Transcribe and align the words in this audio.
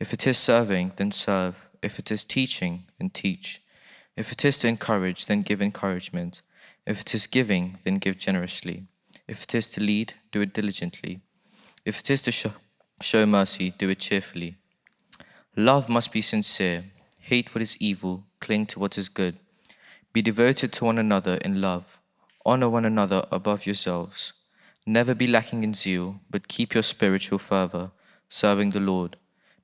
If 0.00 0.12
it 0.12 0.26
is 0.26 0.38
serving, 0.38 0.92
then 0.96 1.12
serve. 1.12 1.56
If 1.82 1.98
it 1.98 2.10
is 2.10 2.24
teaching, 2.24 2.84
then 2.98 3.10
teach. 3.10 3.62
If 4.16 4.32
it 4.32 4.44
is 4.44 4.58
to 4.58 4.68
encourage, 4.68 5.26
then 5.26 5.42
give 5.42 5.62
encouragement. 5.62 6.42
If 6.86 7.00
it 7.00 7.14
is 7.14 7.26
giving, 7.26 7.78
then 7.84 7.96
give 7.98 8.18
generously. 8.18 8.84
If 9.26 9.44
it 9.44 9.54
is 9.54 9.68
to 9.70 9.80
lead, 9.80 10.14
do 10.30 10.40
it 10.40 10.52
diligently. 10.52 11.20
If 11.84 12.00
it 12.00 12.10
is 12.10 12.22
to 12.22 12.32
show, 12.32 12.52
show 13.00 13.24
mercy, 13.26 13.74
do 13.78 13.88
it 13.88 13.98
cheerfully. 13.98 14.56
Love 15.56 15.88
must 15.88 16.12
be 16.12 16.22
sincere. 16.22 16.84
Hate 17.20 17.54
what 17.54 17.62
is 17.62 17.76
evil, 17.78 18.24
cling 18.40 18.66
to 18.66 18.78
what 18.78 18.98
is 18.98 19.08
good. 19.08 19.38
Be 20.12 20.22
devoted 20.22 20.72
to 20.72 20.84
one 20.84 20.98
another 20.98 21.36
in 21.36 21.60
love. 21.60 21.98
Honor 22.44 22.68
one 22.68 22.84
another 22.84 23.24
above 23.30 23.66
yourselves. 23.66 24.32
Never 24.84 25.14
be 25.14 25.26
lacking 25.26 25.62
in 25.62 25.74
zeal, 25.74 26.20
but 26.28 26.48
keep 26.48 26.74
your 26.74 26.82
spiritual 26.82 27.38
fervor, 27.38 27.92
serving 28.28 28.70
the 28.70 28.80
Lord. 28.80 29.16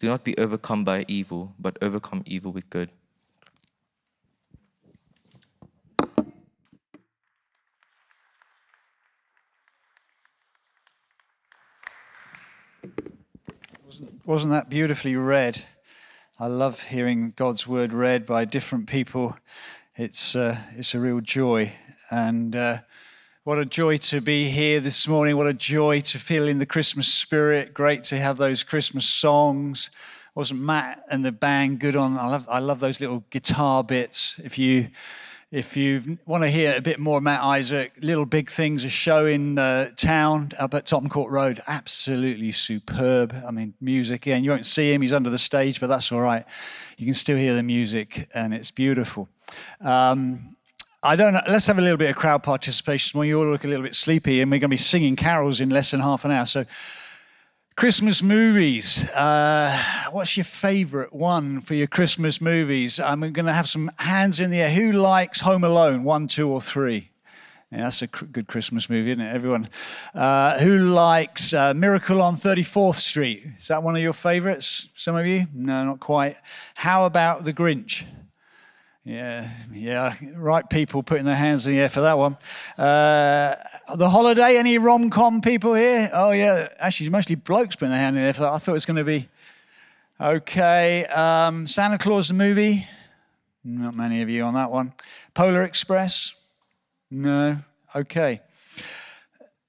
Do 0.00 0.06
not 0.06 0.22
be 0.22 0.38
overcome 0.38 0.84
by 0.84 1.04
evil, 1.08 1.54
but 1.58 1.76
overcome 1.82 2.22
evil 2.24 2.52
with 2.52 2.70
good. 2.70 2.90
Wasn't 14.24 14.52
that 14.52 14.68
beautifully 14.68 15.16
read? 15.16 15.64
I 16.38 16.46
love 16.46 16.82
hearing 16.82 17.32
God's 17.34 17.66
word 17.66 17.92
read 17.92 18.24
by 18.24 18.44
different 18.44 18.86
people. 18.86 19.36
It's, 19.96 20.36
uh, 20.36 20.56
it's 20.76 20.94
a 20.94 21.00
real 21.00 21.20
joy. 21.20 21.72
And 22.10 22.54
uh, 22.54 22.78
what 23.48 23.58
a 23.58 23.64
joy 23.64 23.96
to 23.96 24.20
be 24.20 24.50
here 24.50 24.78
this 24.78 25.08
morning. 25.08 25.34
What 25.34 25.46
a 25.46 25.54
joy 25.54 26.00
to 26.00 26.18
feel 26.18 26.46
in 26.46 26.58
the 26.58 26.66
Christmas 26.66 27.08
spirit. 27.08 27.72
Great 27.72 28.02
to 28.02 28.18
have 28.18 28.36
those 28.36 28.62
Christmas 28.62 29.08
songs. 29.08 29.90
Wasn't 30.34 30.60
Matt 30.60 31.02
and 31.10 31.24
the 31.24 31.32
band 31.32 31.80
good 31.80 31.96
on? 31.96 32.18
I 32.18 32.26
love, 32.26 32.46
I 32.46 32.58
love 32.58 32.78
those 32.78 33.00
little 33.00 33.24
guitar 33.30 33.82
bits. 33.82 34.38
If 34.44 34.58
you 34.58 34.88
if 35.50 35.78
you 35.78 36.18
want 36.26 36.44
to 36.44 36.50
hear 36.50 36.74
a 36.76 36.82
bit 36.82 37.00
more 37.00 37.22
Matt 37.22 37.40
Isaac, 37.40 37.92
Little 38.02 38.26
Big 38.26 38.50
Things, 38.50 38.84
a 38.84 38.90
show 38.90 39.24
in 39.24 39.58
uh, 39.58 39.92
town 39.96 40.50
up 40.58 40.74
at 40.74 40.86
Tottenham 40.86 41.08
Court 41.08 41.32
Road, 41.32 41.62
absolutely 41.66 42.52
superb. 42.52 43.34
I 43.46 43.50
mean, 43.50 43.72
music, 43.80 44.26
again, 44.26 44.44
you 44.44 44.50
won't 44.50 44.66
see 44.66 44.92
him, 44.92 45.00
he's 45.00 45.14
under 45.14 45.30
the 45.30 45.38
stage, 45.38 45.80
but 45.80 45.86
that's 45.86 46.12
all 46.12 46.20
right. 46.20 46.44
You 46.98 47.06
can 47.06 47.14
still 47.14 47.38
hear 47.38 47.54
the 47.54 47.62
music, 47.62 48.28
and 48.34 48.52
it's 48.52 48.70
beautiful. 48.70 49.26
Um, 49.80 50.54
I 51.02 51.14
don't 51.14 51.32
know. 51.32 51.42
Let's 51.48 51.68
have 51.68 51.78
a 51.78 51.82
little 51.82 51.96
bit 51.96 52.10
of 52.10 52.16
crowd 52.16 52.42
participation. 52.42 53.22
You 53.22 53.38
all 53.38 53.46
look 53.46 53.62
a 53.62 53.68
little 53.68 53.84
bit 53.84 53.94
sleepy, 53.94 54.40
and 54.40 54.50
we're 54.50 54.58
going 54.58 54.62
to 54.62 54.68
be 54.68 54.76
singing 54.76 55.14
carols 55.14 55.60
in 55.60 55.70
less 55.70 55.92
than 55.92 56.00
half 56.00 56.24
an 56.24 56.32
hour. 56.32 56.44
So, 56.44 56.64
Christmas 57.76 58.20
movies. 58.20 59.08
Uh, 59.10 59.80
what's 60.10 60.36
your 60.36 60.42
favorite 60.42 61.12
one 61.12 61.60
for 61.60 61.74
your 61.74 61.86
Christmas 61.86 62.40
movies? 62.40 62.98
I'm 62.98 63.20
going 63.20 63.46
to 63.46 63.52
have 63.52 63.68
some 63.68 63.92
hands 63.98 64.40
in 64.40 64.50
the 64.50 64.60
air. 64.60 64.70
Who 64.70 64.90
likes 64.90 65.38
Home 65.38 65.62
Alone? 65.62 66.02
One, 66.02 66.26
two, 66.26 66.48
or 66.48 66.60
three? 66.60 67.12
Yeah, 67.70 67.84
that's 67.84 68.02
a 68.02 68.08
cr- 68.08 68.24
good 68.24 68.48
Christmas 68.48 68.90
movie, 68.90 69.12
isn't 69.12 69.22
it? 69.22 69.32
Everyone. 69.32 69.68
Uh, 70.16 70.58
who 70.58 70.78
likes 70.78 71.54
uh, 71.54 71.74
Miracle 71.74 72.20
on 72.20 72.36
34th 72.36 72.96
Street? 72.96 73.46
Is 73.56 73.68
that 73.68 73.84
one 73.84 73.94
of 73.94 74.02
your 74.02 74.14
favorites? 74.14 74.88
Some 74.96 75.14
of 75.14 75.26
you? 75.26 75.46
No, 75.54 75.84
not 75.84 76.00
quite. 76.00 76.36
How 76.74 77.06
about 77.06 77.44
The 77.44 77.52
Grinch? 77.52 78.04
Yeah, 79.04 79.50
yeah, 79.72 80.16
right 80.34 80.68
people 80.68 81.02
putting 81.02 81.24
their 81.24 81.36
hands 81.36 81.66
in 81.66 81.72
the 81.72 81.80
air 81.80 81.88
for 81.88 82.02
that 82.02 82.18
one. 82.18 82.36
Uh, 82.76 83.54
the 83.96 84.10
holiday, 84.10 84.58
any 84.58 84.76
rom 84.76 85.08
com 85.08 85.40
people 85.40 85.72
here? 85.72 86.10
Oh, 86.12 86.30
yeah, 86.30 86.68
actually, 86.78 87.08
mostly 87.08 87.34
blokes 87.34 87.74
putting 87.74 87.92
their 87.92 88.00
hand 88.00 88.16
in 88.16 88.22
the 88.22 88.26
air 88.26 88.34
for 88.34 88.42
that. 88.42 88.52
I 88.52 88.58
thought 88.58 88.72
it 88.72 88.74
was 88.74 88.84
going 88.84 88.98
to 88.98 89.04
be 89.04 89.28
okay. 90.20 91.06
Um, 91.06 91.66
Santa 91.66 91.96
Claus 91.96 92.28
the 92.28 92.34
movie? 92.34 92.86
Not 93.64 93.94
many 93.94 94.20
of 94.20 94.28
you 94.28 94.44
on 94.44 94.54
that 94.54 94.70
one. 94.70 94.92
Polar 95.32 95.62
Express? 95.62 96.34
No, 97.10 97.58
okay. 97.94 98.42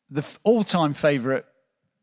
The 0.09 0.25
all 0.43 0.65
time 0.65 0.93
favorite 0.93 1.45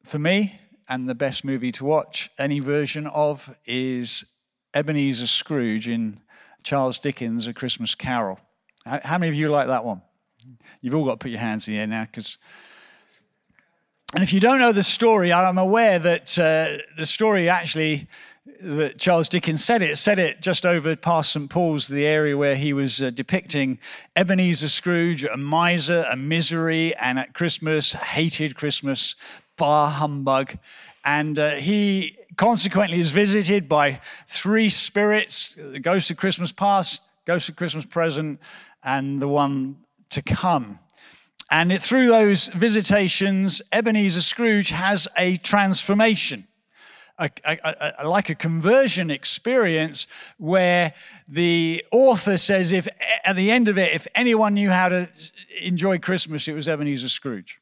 for 0.05 0.19
me 0.19 0.59
and 0.89 1.09
the 1.09 1.15
best 1.15 1.45
movie 1.45 1.73
to 1.73 1.85
watch, 1.85 2.31
any 2.39 2.61
version 2.61 3.07
of, 3.09 3.55
is 3.67 4.25
Ebenezer 4.73 5.27
Scrooge 5.27 5.89
in 5.89 6.21
Charles 6.67 6.99
Dickens' 6.99 7.47
A 7.47 7.53
Christmas 7.53 7.95
Carol. 7.95 8.41
How 8.85 9.19
many 9.19 9.29
of 9.29 9.37
you 9.37 9.49
like 9.49 9.69
that 9.69 9.85
one? 9.85 10.03
You've 10.81 10.97
all 10.97 11.05
got 11.05 11.13
to 11.13 11.17
put 11.19 11.31
your 11.31 11.39
hands 11.39 11.69
in 11.69 11.75
the 11.75 11.81
air 11.81 11.87
now 11.87 12.05
because. 12.11 12.39
And 14.13 14.25
if 14.25 14.33
you 14.33 14.41
don't 14.41 14.59
know 14.59 14.73
the 14.73 14.83
story, 14.83 15.33
I'm 15.33 15.59
aware 15.59 16.01
that 16.01 16.37
uh, 16.37 16.79
the 16.97 17.07
story 17.07 17.49
actually 17.49 18.09
that 18.61 18.99
Charles 18.99 19.29
Dickens 19.29 19.65
said 19.65 19.81
it. 19.81 19.97
Said 19.97 20.19
it 20.19 20.41
just 20.41 20.67
over 20.67 20.97
past 20.97 21.33
St 21.33 21.49
Paul's, 21.49 21.87
the 21.87 22.05
area 22.05 22.37
where 22.37 22.57
he 22.57 22.73
was 22.73 23.01
uh, 23.01 23.11
depicting 23.11 23.79
Ebenezer 24.17 24.69
Scrooge, 24.69 25.25
a 25.25 25.37
miser, 25.37 26.05
a 26.11 26.17
misery, 26.17 26.97
and 26.97 27.17
at 27.17 27.33
Christmas 27.33 27.93
hated 27.93 28.57
Christmas, 28.57 29.15
bar 29.57 29.89
humbug, 29.89 30.59
and 31.05 31.39
uh, 31.39 31.51
he 31.55 32.17
consequently 32.37 32.99
is 32.99 33.11
visited 33.11 33.69
by 33.69 34.01
three 34.27 34.69
spirits: 34.69 35.55
the 35.55 35.81
ghost 35.81 36.11
of 36.11 36.17
Christmas 36.17 36.53
past, 36.53 37.03
ghost 37.27 37.49
of 37.49 37.57
Christmas 37.57 37.85
present, 37.85 38.41
and 38.83 39.21
the 39.21 39.29
one 39.29 39.77
to 40.11 40.23
come. 40.23 40.79
And 41.51 41.71
it, 41.71 41.83
through 41.83 42.09
those 42.09 42.49
visitations, 42.49 43.63
Ebenezer 43.73 44.21
Scrooge 44.21 44.71
has 44.71 45.07
a 45.17 45.37
transformation. 45.37 46.47
A, 47.19 47.31
a, 47.45 47.95
a, 48.01 48.09
like 48.09 48.29
a 48.29 48.35
conversion 48.35 49.11
experience 49.11 50.07
where 50.37 50.93
the 51.27 51.83
author 51.91 52.37
says 52.37 52.73
if 52.73 52.87
at 53.25 53.37
the 53.37 53.51
end 53.51 53.69
of 53.69 53.79
it 53.79 53.95
if 53.95 54.07
anyone 54.15 54.53
knew 54.53 54.71
how 54.71 54.89
to 54.91 55.09
enjoy 55.63 55.99
christmas 55.99 56.47
it 56.47 56.53
was 56.53 56.69
ebenezer 56.69 57.09
scrooge 57.09 57.59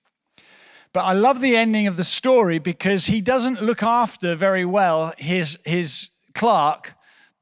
but 0.95 1.01
i 1.01 1.13
love 1.13 1.43
the 1.43 1.55
ending 1.55 1.87
of 1.87 1.99
the 1.99 2.05
story 2.05 2.59
because 2.59 3.05
he 3.05 3.21
doesn't 3.21 3.61
look 3.61 3.83
after 3.83 4.35
very 4.35 4.65
well 4.65 5.13
his, 5.19 5.59
his 5.67 6.09
clerk 6.35 6.95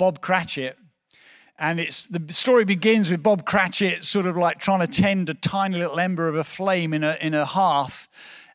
bob 0.03 0.21
cratchit. 0.21 0.77
And 1.61 1.79
it's 1.79 2.03
the 2.03 2.21
story 2.33 2.65
begins 2.65 3.09
with 3.09 3.23
Bob 3.23 3.45
Cratchit 3.45 4.05
sort 4.05 4.27
of 4.27 4.37
like 4.37 4.59
trying 4.59 4.81
to 4.81 4.89
tend 4.89 5.29
a 5.29 5.35
tiny 5.35 5.79
little 5.79 6.01
ember 6.01 6.27
of 6.27 6.35
a 6.35 6.43
flame 6.43 6.93
in 6.93 7.05
a 7.05 7.17
in 7.21 7.35
a 7.35 7.45
hearth, 7.45 8.09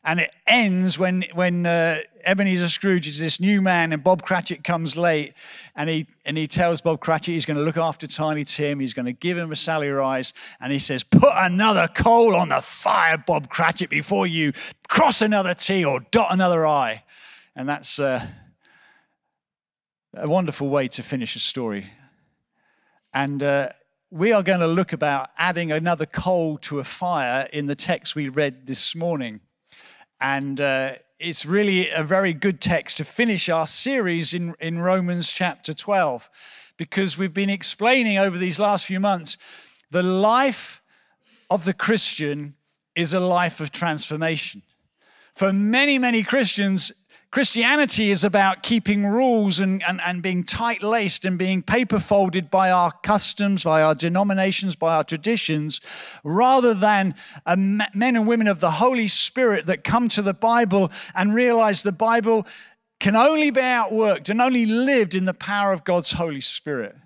and 0.08 0.20
it 0.20 0.32
ends 0.46 0.98
when 0.98 1.22
when 1.34 1.66
uh, 1.66 1.98
Ebenezer 2.24 2.70
Scrooge 2.70 3.06
is 3.06 3.18
this 3.18 3.40
new 3.40 3.60
man, 3.60 3.92
and 3.92 4.02
Bob 4.02 4.22
Cratchit 4.22 4.64
comes 4.64 4.96
late, 4.96 5.34
and 5.76 5.90
he 5.90 6.06
and 6.24 6.38
he 6.38 6.46
tells 6.46 6.80
Bob 6.80 7.00
Cratchit 7.00 7.34
he's 7.34 7.44
going 7.44 7.58
to 7.58 7.62
look 7.62 7.76
after 7.76 8.06
Tiny 8.06 8.42
Tim, 8.42 8.80
he's 8.80 8.94
going 8.94 9.04
to 9.04 9.12
give 9.12 9.36
him 9.36 9.52
a 9.52 9.56
salary 9.56 9.90
rise, 9.90 10.32
and 10.60 10.72
he 10.72 10.78
says, 10.78 11.04
"Put 11.04 11.34
another 11.34 11.88
coal 11.88 12.34
on 12.36 12.48
the 12.48 12.62
fire, 12.62 13.18
Bob 13.18 13.50
Cratchit, 13.50 13.90
before 13.90 14.26
you 14.26 14.54
cross 14.88 15.20
another 15.20 15.52
T 15.52 15.84
or 15.84 16.00
dot 16.10 16.28
another 16.32 16.66
I," 16.66 17.04
and 17.54 17.68
that's. 17.68 17.98
Uh, 17.98 18.26
a 20.14 20.26
wonderful 20.26 20.70
way 20.70 20.88
to 20.88 21.02
finish 21.02 21.36
a 21.36 21.38
story. 21.38 21.86
And 23.12 23.42
uh, 23.42 23.68
we 24.10 24.32
are 24.32 24.42
going 24.42 24.60
to 24.60 24.66
look 24.66 24.94
about 24.94 25.28
adding 25.36 25.70
another 25.70 26.06
coal 26.06 26.56
to 26.62 26.78
a 26.80 26.84
fire 26.84 27.46
in 27.52 27.66
the 27.66 27.76
text 27.76 28.16
we 28.16 28.30
read 28.30 28.66
this 28.66 28.96
morning. 28.96 29.40
And 30.20 30.60
uh, 30.60 30.94
it's 31.18 31.46
really 31.46 31.90
a 31.90 32.02
very 32.02 32.32
good 32.32 32.60
text 32.60 32.96
to 32.98 33.04
finish 33.04 33.48
our 33.48 33.66
series 33.66 34.34
in, 34.34 34.54
in 34.60 34.78
Romans 34.78 35.30
chapter 35.30 35.72
12, 35.74 36.28
because 36.76 37.18
we've 37.18 37.34
been 37.34 37.50
explaining 37.50 38.18
over 38.18 38.38
these 38.38 38.58
last 38.58 38.86
few 38.86 39.00
months 39.00 39.36
the 39.90 40.02
life 40.02 40.82
of 41.50 41.64
the 41.64 41.72
Christian 41.72 42.54
is 42.94 43.14
a 43.14 43.20
life 43.20 43.60
of 43.60 43.72
transformation. 43.72 44.62
For 45.34 45.52
many, 45.52 45.98
many 45.98 46.22
Christians, 46.22 46.92
Christianity 47.30 48.10
is 48.10 48.24
about 48.24 48.62
keeping 48.62 49.04
rules 49.04 49.60
and, 49.60 49.82
and, 49.86 50.00
and 50.00 50.22
being 50.22 50.44
tight 50.44 50.82
laced 50.82 51.26
and 51.26 51.36
being 51.38 51.62
paper 51.62 51.98
folded 51.98 52.50
by 52.50 52.70
our 52.70 52.90
customs, 53.02 53.64
by 53.64 53.82
our 53.82 53.94
denominations, 53.94 54.76
by 54.76 54.94
our 54.94 55.04
traditions, 55.04 55.82
rather 56.24 56.72
than 56.72 57.14
men 57.46 58.16
and 58.16 58.26
women 58.26 58.46
of 58.46 58.60
the 58.60 58.70
Holy 58.70 59.08
Spirit 59.08 59.66
that 59.66 59.84
come 59.84 60.08
to 60.08 60.22
the 60.22 60.32
Bible 60.32 60.90
and 61.14 61.34
realize 61.34 61.82
the 61.82 61.92
Bible 61.92 62.46
can 62.98 63.14
only 63.14 63.50
be 63.50 63.60
outworked 63.60 64.30
and 64.30 64.40
only 64.40 64.64
lived 64.64 65.14
in 65.14 65.26
the 65.26 65.34
power 65.34 65.74
of 65.74 65.84
God's 65.84 66.12
Holy 66.12 66.40
Spirit. 66.40 66.96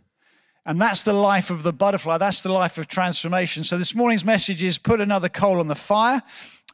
And 0.65 0.81
that's 0.81 1.03
the 1.03 1.13
life 1.13 1.51
of 1.51 1.65
the 1.65 1.73
butterfly. 1.73 2.19
That's 2.19 2.43
the 2.43 2.53
life 2.53 2.79
of 2.79 2.87
transformation. 2.87 3.65
So 3.65 3.77
this 3.77 3.93
morning's 3.93 4.25
message 4.25 4.63
is 4.63 4.79
put 4.79 5.01
another 5.01 5.29
coal 5.29 5.59
on 5.59 5.67
the 5.67 5.75
fire. 5.75 6.23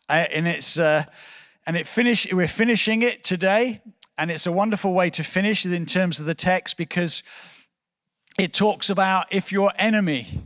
Uh, 0.06 0.26
and 0.30 0.46
it's. 0.46 0.78
Uh, 0.78 1.04
and 1.68 1.76
it 1.76 1.86
finish, 1.86 2.26
we're 2.32 2.48
finishing 2.48 3.02
it 3.02 3.22
today, 3.22 3.82
and 4.16 4.30
it's 4.30 4.46
a 4.46 4.52
wonderful 4.52 4.94
way 4.94 5.10
to 5.10 5.22
finish 5.22 5.66
it 5.66 5.72
in 5.74 5.84
terms 5.84 6.18
of 6.18 6.24
the 6.24 6.34
text 6.34 6.78
because 6.78 7.22
it 8.38 8.54
talks 8.54 8.88
about 8.88 9.26
if 9.30 9.52
your 9.52 9.70
enemy, 9.76 10.42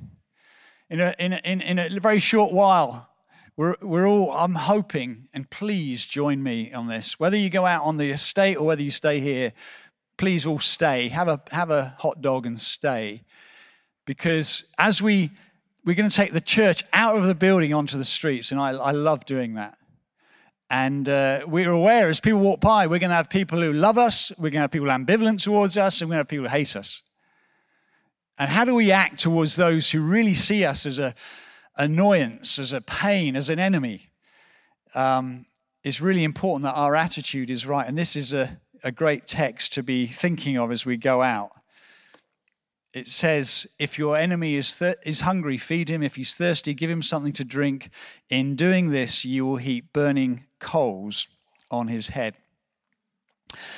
in 0.90 0.98
a, 0.98 1.14
in 1.20 1.32
a, 1.32 1.36
in, 1.44 1.78
a 1.78 2.00
very 2.00 2.18
short 2.18 2.52
while, 2.52 3.08
we're, 3.56 3.76
we're 3.80 4.04
all, 4.04 4.32
I'm 4.32 4.56
hoping, 4.56 5.28
and 5.32 5.48
please 5.48 6.04
join 6.04 6.42
me 6.42 6.72
on 6.72 6.88
this. 6.88 7.20
Whether 7.20 7.36
you 7.36 7.50
go 7.50 7.66
out 7.66 7.84
on 7.84 7.98
the 7.98 8.10
estate 8.10 8.56
or 8.56 8.66
whether 8.66 8.82
you 8.82 8.90
stay 8.90 9.20
here, 9.20 9.52
please 10.16 10.44
all 10.44 10.58
stay. 10.58 11.08
Have 11.08 11.28
a, 11.28 11.40
have 11.52 11.70
a 11.70 11.94
hot 11.98 12.20
dog 12.20 12.46
and 12.46 12.60
stay. 12.60 13.22
Because 14.06 14.64
as 14.76 15.00
we, 15.00 15.30
we're 15.84 15.94
going 15.94 16.10
to 16.10 16.16
take 16.16 16.32
the 16.32 16.40
church 16.40 16.82
out 16.92 17.16
of 17.16 17.26
the 17.26 17.34
building 17.36 17.72
onto 17.72 17.96
the 17.96 18.04
streets, 18.04 18.50
and 18.50 18.60
I, 18.60 18.70
I 18.70 18.90
love 18.90 19.24
doing 19.24 19.54
that. 19.54 19.78
And 20.72 21.06
uh, 21.06 21.40
we're 21.46 21.70
aware 21.70 22.08
as 22.08 22.18
people 22.18 22.40
walk 22.40 22.62
by, 22.62 22.86
we're 22.86 22.98
going 22.98 23.10
to 23.10 23.16
have 23.16 23.28
people 23.28 23.60
who 23.60 23.74
love 23.74 23.98
us, 23.98 24.32
we're 24.38 24.44
going 24.44 24.52
to 24.52 24.60
have 24.60 24.70
people 24.70 24.88
ambivalent 24.88 25.42
towards 25.42 25.76
us, 25.76 26.00
and 26.00 26.08
we're 26.08 26.14
going 26.14 26.20
to 26.20 26.20
have 26.20 26.28
people 26.28 26.46
who 26.46 26.50
hate 26.50 26.74
us. 26.76 27.02
And 28.38 28.48
how 28.48 28.64
do 28.64 28.74
we 28.74 28.90
act 28.90 29.18
towards 29.18 29.56
those 29.56 29.90
who 29.90 30.00
really 30.00 30.32
see 30.32 30.64
us 30.64 30.86
as 30.86 30.98
an 30.98 31.12
annoyance, 31.76 32.58
as 32.58 32.72
a 32.72 32.80
pain, 32.80 33.36
as 33.36 33.50
an 33.50 33.58
enemy? 33.58 34.12
Um, 34.94 35.44
it's 35.84 36.00
really 36.00 36.24
important 36.24 36.62
that 36.62 36.72
our 36.72 36.96
attitude 36.96 37.50
is 37.50 37.66
right. 37.66 37.86
And 37.86 37.98
this 37.98 38.16
is 38.16 38.32
a, 38.32 38.58
a 38.82 38.90
great 38.90 39.26
text 39.26 39.74
to 39.74 39.82
be 39.82 40.06
thinking 40.06 40.56
of 40.56 40.72
as 40.72 40.86
we 40.86 40.96
go 40.96 41.20
out. 41.20 41.50
It 42.94 43.08
says, 43.08 43.66
If 43.78 43.98
your 43.98 44.16
enemy 44.16 44.54
is, 44.54 44.74
thir- 44.74 44.96
is 45.04 45.20
hungry, 45.20 45.58
feed 45.58 45.90
him. 45.90 46.02
If 46.02 46.16
he's 46.16 46.34
thirsty, 46.34 46.72
give 46.72 46.88
him 46.88 47.02
something 47.02 47.34
to 47.34 47.44
drink. 47.44 47.90
In 48.30 48.56
doing 48.56 48.88
this, 48.88 49.22
you 49.26 49.44
will 49.44 49.56
heap 49.56 49.92
burning 49.92 50.46
coals 50.62 51.26
on 51.70 51.88
his 51.88 52.08
head. 52.08 52.34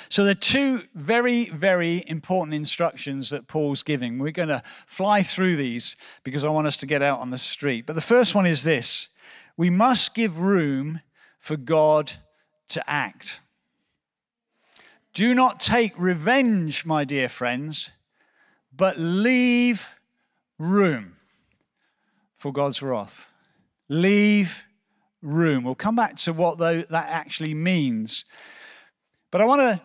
So, 0.08 0.22
there 0.22 0.32
are 0.32 0.34
two 0.36 0.82
very, 0.94 1.50
very 1.50 2.04
important 2.06 2.54
instructions 2.54 3.30
that 3.30 3.48
Paul's 3.48 3.82
giving. 3.82 4.20
We're 4.20 4.30
going 4.30 4.48
to 4.48 4.62
fly 4.86 5.24
through 5.24 5.56
these 5.56 5.96
because 6.22 6.44
I 6.44 6.48
want 6.48 6.68
us 6.68 6.76
to 6.78 6.86
get 6.86 7.02
out 7.02 7.18
on 7.18 7.30
the 7.30 7.38
street. 7.38 7.86
But 7.86 7.94
the 7.94 8.00
first 8.00 8.36
one 8.36 8.46
is 8.46 8.62
this 8.62 9.08
we 9.56 9.70
must 9.70 10.14
give 10.14 10.38
room 10.38 11.00
for 11.40 11.56
God 11.56 12.12
to 12.68 12.88
act. 12.88 13.40
Do 15.12 15.34
not 15.34 15.60
take 15.60 15.98
revenge, 15.98 16.84
my 16.84 17.04
dear 17.04 17.28
friends, 17.28 17.90
but 18.76 18.98
leave 18.98 19.86
room 20.58 21.16
for 22.34 22.52
God's 22.52 22.82
wrath. 22.82 23.30
Leave 23.88 24.64
room. 25.24 25.64
We'll 25.64 25.74
come 25.74 25.96
back 25.96 26.16
to 26.16 26.32
what 26.32 26.58
though 26.58 26.82
that 26.82 27.08
actually 27.08 27.54
means. 27.54 28.24
But 29.30 29.40
I 29.40 29.46
want 29.46 29.60
to 29.62 29.80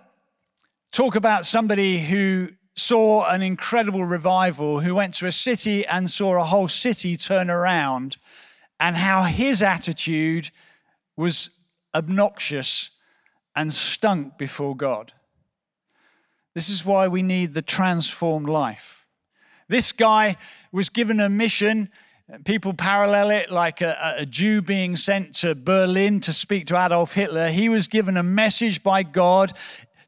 talk 0.91 1.15
about 1.15 1.45
somebody 1.45 1.99
who 1.99 2.49
saw 2.75 3.25
an 3.29 3.41
incredible 3.41 4.05
revival, 4.05 4.79
who 4.79 4.93
went 4.93 5.13
to 5.15 5.25
a 5.25 5.31
city 5.31 5.85
and 5.85 6.09
saw 6.09 6.39
a 6.39 6.43
whole 6.43 6.67
city 6.67 7.17
turn 7.17 7.49
around, 7.49 8.17
and 8.79 8.95
how 8.95 9.23
his 9.23 9.61
attitude 9.63 10.51
was 11.17 11.49
obnoxious 11.93 12.91
and 13.55 13.73
stunk 13.73 14.37
before 14.37 14.75
God. 14.75 15.13
This 16.53 16.69
is 16.69 16.85
why 16.85 17.07
we 17.07 17.21
need 17.21 17.53
the 17.53 17.61
transformed 17.61 18.47
life. 18.47 19.05
This 19.67 19.91
guy 19.91 20.37
was 20.71 20.89
given 20.89 21.19
a 21.19 21.29
mission 21.29 21.89
People 22.45 22.73
parallel 22.73 23.31
it 23.31 23.49
like 23.49 23.81
a, 23.81 24.15
a, 24.19 24.25
Jew 24.25 24.61
being 24.61 24.95
sent 24.95 25.33
to 25.37 25.55
Berlin 25.55 26.19
to 26.21 26.31
speak 26.31 26.67
to 26.67 26.77
Adolf 26.77 27.13
Hitler. 27.13 27.49
He 27.49 27.69
was 27.69 27.87
given 27.87 28.17
a 28.17 28.23
message 28.23 28.83
by 28.83 29.01
God 29.01 29.53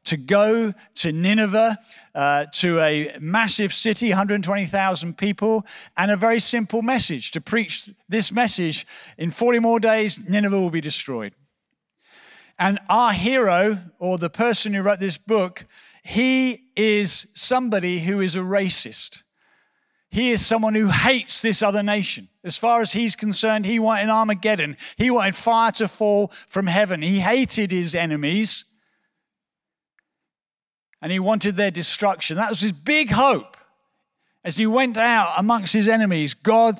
to 0.04 0.16
go 0.16 0.72
to 0.94 1.12
Nineveh, 1.12 1.76
uh, 2.14 2.46
to 2.52 2.78
a 2.80 3.16
massive 3.20 3.74
city, 3.74 4.10
120,000 4.10 5.18
people, 5.18 5.66
and 5.96 6.12
a 6.12 6.16
very 6.16 6.38
simple 6.38 6.80
message 6.80 7.32
to 7.32 7.40
preach 7.40 7.90
this 8.08 8.30
message. 8.30 8.86
In 9.18 9.32
40 9.32 9.58
more 9.58 9.80
days, 9.80 10.20
Nineveh 10.20 10.60
will 10.60 10.70
be 10.70 10.80
destroyed. 10.80 11.34
And 12.56 12.78
our 12.88 13.12
hero, 13.12 13.80
or 13.98 14.18
the 14.18 14.30
person 14.30 14.72
who 14.74 14.82
wrote 14.82 15.00
this 15.00 15.18
book, 15.18 15.66
he 16.04 16.66
is 16.76 17.26
somebody 17.34 17.98
who 17.98 18.20
is 18.20 18.36
a 18.36 18.40
racist. 18.40 19.21
He 20.12 20.30
is 20.30 20.44
someone 20.44 20.74
who 20.74 20.88
hates 20.88 21.40
this 21.40 21.62
other 21.62 21.82
nation. 21.82 22.28
As 22.44 22.58
far 22.58 22.82
as 22.82 22.92
he's 22.92 23.16
concerned, 23.16 23.64
he 23.64 23.78
wanted 23.78 24.10
Armageddon. 24.10 24.76
He 24.96 25.10
wanted 25.10 25.34
fire 25.34 25.72
to 25.72 25.88
fall 25.88 26.30
from 26.48 26.66
heaven. 26.66 27.00
He 27.00 27.18
hated 27.18 27.72
his 27.72 27.94
enemies 27.94 28.64
and 31.00 31.10
he 31.10 31.18
wanted 31.18 31.56
their 31.56 31.70
destruction. 31.70 32.36
That 32.36 32.50
was 32.50 32.60
his 32.60 32.72
big 32.72 33.10
hope. 33.10 33.56
As 34.44 34.58
he 34.58 34.66
went 34.66 34.98
out 34.98 35.32
amongst 35.38 35.72
his 35.72 35.88
enemies, 35.88 36.34
God, 36.34 36.78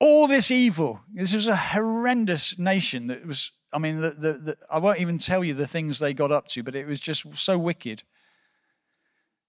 all 0.00 0.26
this 0.26 0.50
evil, 0.50 0.98
this 1.14 1.32
was 1.32 1.46
a 1.46 1.54
horrendous 1.54 2.58
nation 2.58 3.06
that 3.06 3.24
was, 3.24 3.52
I 3.72 3.78
mean, 3.78 4.00
the, 4.00 4.10
the, 4.10 4.32
the, 4.32 4.56
I 4.68 4.80
won't 4.80 4.98
even 4.98 5.18
tell 5.18 5.44
you 5.44 5.54
the 5.54 5.66
things 5.66 6.00
they 6.00 6.12
got 6.12 6.32
up 6.32 6.48
to, 6.48 6.64
but 6.64 6.74
it 6.74 6.88
was 6.88 6.98
just 6.98 7.36
so 7.36 7.56
wicked. 7.56 8.02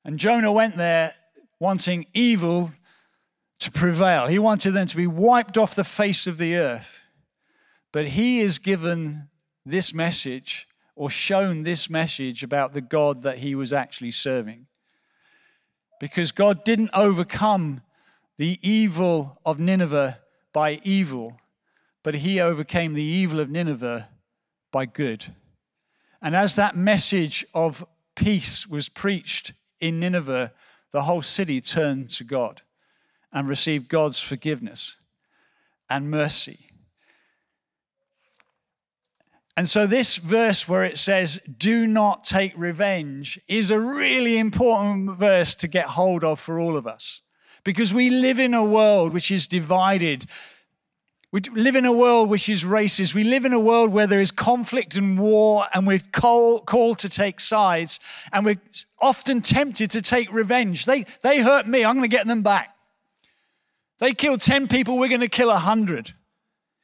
And 0.04 0.20
Jonah 0.20 0.52
went 0.52 0.78
there 0.78 1.16
wanting 1.60 2.06
evil 2.14 2.72
to 3.60 3.72
prevail. 3.72 4.28
He 4.28 4.40
wanted 4.40 4.72
them 4.72 4.88
to 4.88 4.96
be 4.96 5.08
wiped 5.08 5.58
off 5.58 5.76
the 5.76 5.84
face 5.84 6.28
of 6.28 6.38
the 6.38 6.56
earth. 6.56 7.00
But 7.92 8.10
he 8.10 8.42
is 8.42 8.60
given 8.60 9.30
this 9.66 9.94
message 9.94 10.68
or 10.96 11.10
shown 11.10 11.64
this 11.64 11.90
message 11.90 12.44
about 12.44 12.74
the 12.74 12.82
God 12.82 13.24
that 13.24 13.40
he 13.40 13.56
was 13.56 13.74
actually 13.74 14.12
serving. 14.12 14.68
Because 16.00 16.32
God 16.32 16.64
didn't 16.64 16.92
overcome 16.94 17.82
the 18.38 18.60
evil 18.62 19.40
of 19.46 19.60
Nineveh 19.60 20.20
by 20.54 20.82
evil, 20.84 21.38
but 22.04 22.16
he 22.16 22.40
overcame 22.40 22.94
the 22.94 23.04
evil 23.04 23.40
of 23.40 23.50
Nineveh 23.50 24.10
by 24.72 24.86
good. 24.86 25.34
And 26.22 26.36
as 26.36 26.56
that 26.56 26.76
message 26.76 27.46
of 27.54 27.86
peace 28.16 28.68
was 28.68 28.90
preached 28.90 29.54
in 29.80 30.00
Nineveh, 30.00 30.54
the 30.92 31.04
whole 31.04 31.22
city 31.22 31.62
turned 31.62 32.10
to 32.12 32.24
God 32.24 32.62
and 33.32 33.50
received 33.50 33.89
God's 33.89 34.20
forgiveness 34.20 34.98
and 35.89 36.10
mercy. 36.10 36.70
And 39.58 39.70
so, 39.70 39.88
this 39.88 40.18
verse 40.18 40.68
where 40.68 40.84
it 40.84 40.98
says, 40.98 41.39
do 41.58 41.88
not 41.88 42.25
take 42.25 42.54
revenge, 42.58 43.39
is 43.48 43.72
a 43.72 43.80
really 43.80 44.38
important 44.38 45.18
verse 45.18 45.56
to 45.56 45.68
get 45.68 45.86
hold 45.86 46.25
of 46.25 46.39
for 46.39 46.60
all 46.60 46.75
of 46.75 46.86
us. 46.86 47.22
Because 47.63 47.94
we 47.94 48.10
live 48.10 48.38
in 48.38 48.54
a 48.54 48.63
world 48.63 49.13
which 49.13 49.32
is 49.32 49.48
divided. 49.48 50.27
We 51.36 51.42
live 51.54 51.75
in 51.75 51.84
a 51.84 51.92
world 51.92 52.30
which 52.30 52.48
is 52.48 52.63
racist. 52.63 53.13
We 53.13 53.25
live 53.25 53.44
in 53.44 53.51
a 53.51 53.60
world 53.60 53.92
where 53.92 54.08
there 54.08 54.22
is 54.22 54.32
conflict 54.32 54.96
and 54.96 55.20
war, 55.20 55.65
and 55.74 55.86
we're 55.86 56.00
called, 56.13 57.00
to 57.00 57.10
take 57.10 57.42
sides, 57.42 58.00
and 58.32 58.46
we're 58.46 58.62
often 59.01 59.42
tempted 59.42 59.92
to 59.92 60.01
take 60.01 60.32
revenge. 60.32 60.86
They, 60.86 61.06
they 61.24 61.42
hurt 61.42 61.68
me, 61.68 61.84
I'm 61.84 61.96
going 61.96 62.10
to 62.10 62.15
get 62.15 62.25
them 62.25 62.42
back. 62.42 62.74
They 64.00 64.13
killed 64.13 64.39
10 64.39 64.70
people, 64.70 64.98
we're 64.98 65.10
going 65.10 65.20
to 65.20 65.27
kill 65.27 65.50
100. 65.50 66.13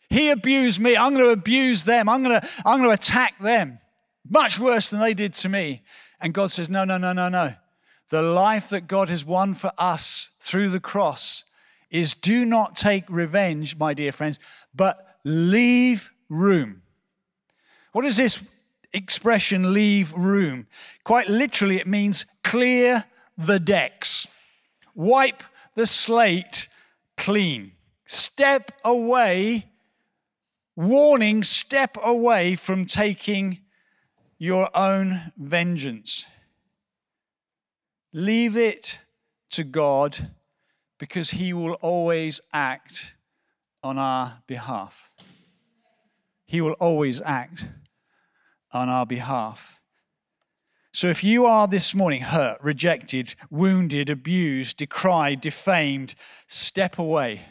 He 0.09 0.29
abused 0.31 0.81
me. 0.81 0.97
I'm 0.97 1.13
going 1.13 1.27
to 1.27 1.31
abuse 1.31 1.85
them. 1.85 2.09
I'm 2.09 2.21
going 2.21 2.41
to, 2.41 2.45
I'm 2.65 2.79
going 2.79 2.89
to 2.89 2.93
attack 2.93 3.39
them. 3.39 3.79
Much 4.29 4.59
worse 4.59 4.89
than 4.89 4.99
they 4.99 5.13
did 5.13 5.31
to 5.35 5.47
me. 5.47 5.81
And 6.19 6.33
God 6.33 6.51
says, 6.51 6.69
No, 6.69 6.83
no, 6.83 6.97
no, 6.97 7.13
no, 7.13 7.29
no. 7.29 7.53
The 8.09 8.21
life 8.21 8.67
that 8.71 8.89
God 8.89 9.07
has 9.07 9.23
won 9.23 9.53
for 9.53 9.71
us 9.77 10.31
through 10.41 10.67
the 10.67 10.81
cross 10.81 11.45
is 11.91 12.13
do 12.13 12.45
not 12.45 12.75
take 12.75 13.03
revenge, 13.09 13.77
my 13.77 13.93
dear 13.93 14.11
friends, 14.11 14.39
but 14.73 15.19
leave 15.23 16.11
room. 16.29 16.81
What 17.91 18.05
is 18.05 18.17
this 18.17 18.41
expression, 18.93 19.73
leave 19.73 20.13
room? 20.13 20.67
Quite 21.03 21.29
literally, 21.29 21.77
it 21.77 21.87
means 21.87 22.25
clear 22.43 23.05
the 23.37 23.59
decks, 23.59 24.25
wipe 24.95 25.43
the 25.75 25.85
slate 25.85 26.67
clean, 27.17 27.73
step 28.05 28.71
away 28.83 29.71
warning 30.75 31.43
step 31.43 31.97
away 32.01 32.55
from 32.55 32.85
taking 32.85 33.59
your 34.37 34.75
own 34.75 35.31
vengeance. 35.37 36.25
Leave 38.13 38.57
it 38.57 38.99
to 39.51 39.63
God 39.63 40.31
because 41.01 41.31
He 41.31 41.51
will 41.51 41.73
always 41.81 42.39
act 42.53 43.15
on 43.81 43.97
our 43.97 44.37
behalf. 44.45 45.09
He 46.45 46.61
will 46.61 46.73
always 46.73 47.23
act 47.23 47.67
on 48.71 48.87
our 48.87 49.07
behalf. 49.07 49.79
So 50.93 51.07
if 51.07 51.23
you 51.23 51.47
are 51.47 51.67
this 51.67 51.95
morning 51.95 52.21
hurt, 52.21 52.59
rejected, 52.61 53.33
wounded, 53.49 54.11
abused, 54.11 54.77
decried, 54.77 55.41
defamed, 55.41 56.13
step 56.45 56.99
away 56.99 57.41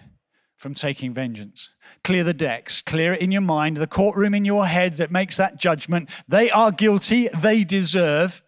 from 0.56 0.72
taking 0.72 1.12
vengeance. 1.12 1.70
Clear 2.04 2.22
the 2.22 2.32
decks, 2.32 2.82
clear 2.82 3.14
it 3.14 3.20
in 3.20 3.32
your 3.32 3.40
mind, 3.40 3.78
the 3.78 3.88
courtroom 3.88 4.32
in 4.32 4.44
your 4.44 4.64
head 4.64 4.98
that 4.98 5.10
makes 5.10 5.38
that 5.38 5.58
judgment. 5.58 6.08
They 6.28 6.52
are 6.52 6.70
guilty, 6.70 7.28
they 7.36 7.64
deserve. 7.64 8.44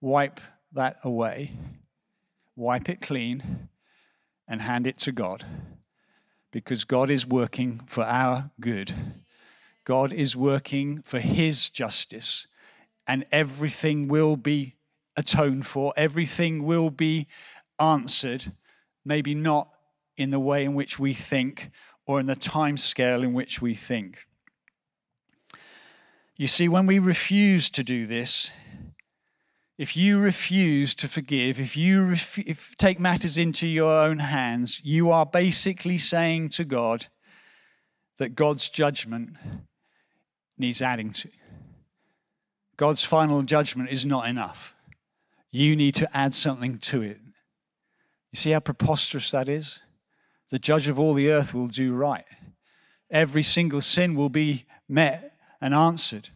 Wipe 0.00 0.40
that 0.72 0.96
away, 1.04 1.52
wipe 2.56 2.88
it 2.88 3.00
clean, 3.00 3.68
and 4.48 4.60
hand 4.60 4.86
it 4.86 4.98
to 4.98 5.12
God 5.12 5.44
because 6.52 6.84
God 6.84 7.10
is 7.10 7.26
working 7.26 7.80
for 7.86 8.04
our 8.04 8.50
good. 8.60 8.92
God 9.84 10.12
is 10.12 10.36
working 10.36 11.02
for 11.02 11.18
His 11.18 11.70
justice, 11.70 12.46
and 13.06 13.24
everything 13.32 14.06
will 14.06 14.36
be 14.36 14.76
atoned 15.16 15.66
for, 15.66 15.92
everything 15.96 16.64
will 16.64 16.90
be 16.90 17.26
answered. 17.80 18.52
Maybe 19.04 19.34
not 19.34 19.68
in 20.16 20.30
the 20.30 20.38
way 20.38 20.64
in 20.64 20.74
which 20.74 20.98
we 20.98 21.14
think 21.14 21.70
or 22.06 22.20
in 22.20 22.26
the 22.26 22.36
time 22.36 22.76
scale 22.76 23.22
in 23.22 23.32
which 23.32 23.60
we 23.60 23.74
think. 23.74 24.26
You 26.36 26.46
see, 26.46 26.68
when 26.68 26.86
we 26.86 26.98
refuse 26.98 27.70
to 27.70 27.82
do 27.82 28.06
this, 28.06 28.50
if 29.82 29.96
you 29.96 30.18
refuse 30.18 30.94
to 30.94 31.08
forgive, 31.08 31.58
if 31.58 31.76
you 31.76 32.02
ref- 32.02 32.38
if 32.38 32.76
take 32.76 33.00
matters 33.00 33.36
into 33.36 33.66
your 33.66 33.92
own 33.92 34.18
hands, 34.18 34.80
you 34.84 35.10
are 35.10 35.26
basically 35.26 35.98
saying 35.98 36.50
to 36.50 36.64
God 36.64 37.06
that 38.18 38.34
God's 38.34 38.68
judgment 38.68 39.36
needs 40.56 40.80
adding 40.82 41.10
to. 41.10 41.28
God's 42.76 43.02
final 43.04 43.42
judgment 43.42 43.90
is 43.90 44.06
not 44.06 44.28
enough. 44.28 44.74
You 45.50 45.74
need 45.76 45.96
to 45.96 46.16
add 46.16 46.34
something 46.34 46.78
to 46.78 47.02
it. 47.02 47.20
You 48.30 48.38
see 48.38 48.52
how 48.52 48.60
preposterous 48.60 49.30
that 49.32 49.48
is? 49.48 49.80
the 50.52 50.58
judge 50.58 50.86
of 50.86 51.00
all 51.00 51.14
the 51.14 51.30
earth 51.30 51.54
will 51.54 51.66
do 51.66 51.94
right. 51.94 52.26
Every 53.10 53.42
single 53.42 53.80
sin 53.80 54.14
will 54.14 54.28
be 54.28 54.66
met 54.86 55.34
and 55.62 55.74
answered. 55.74 56.28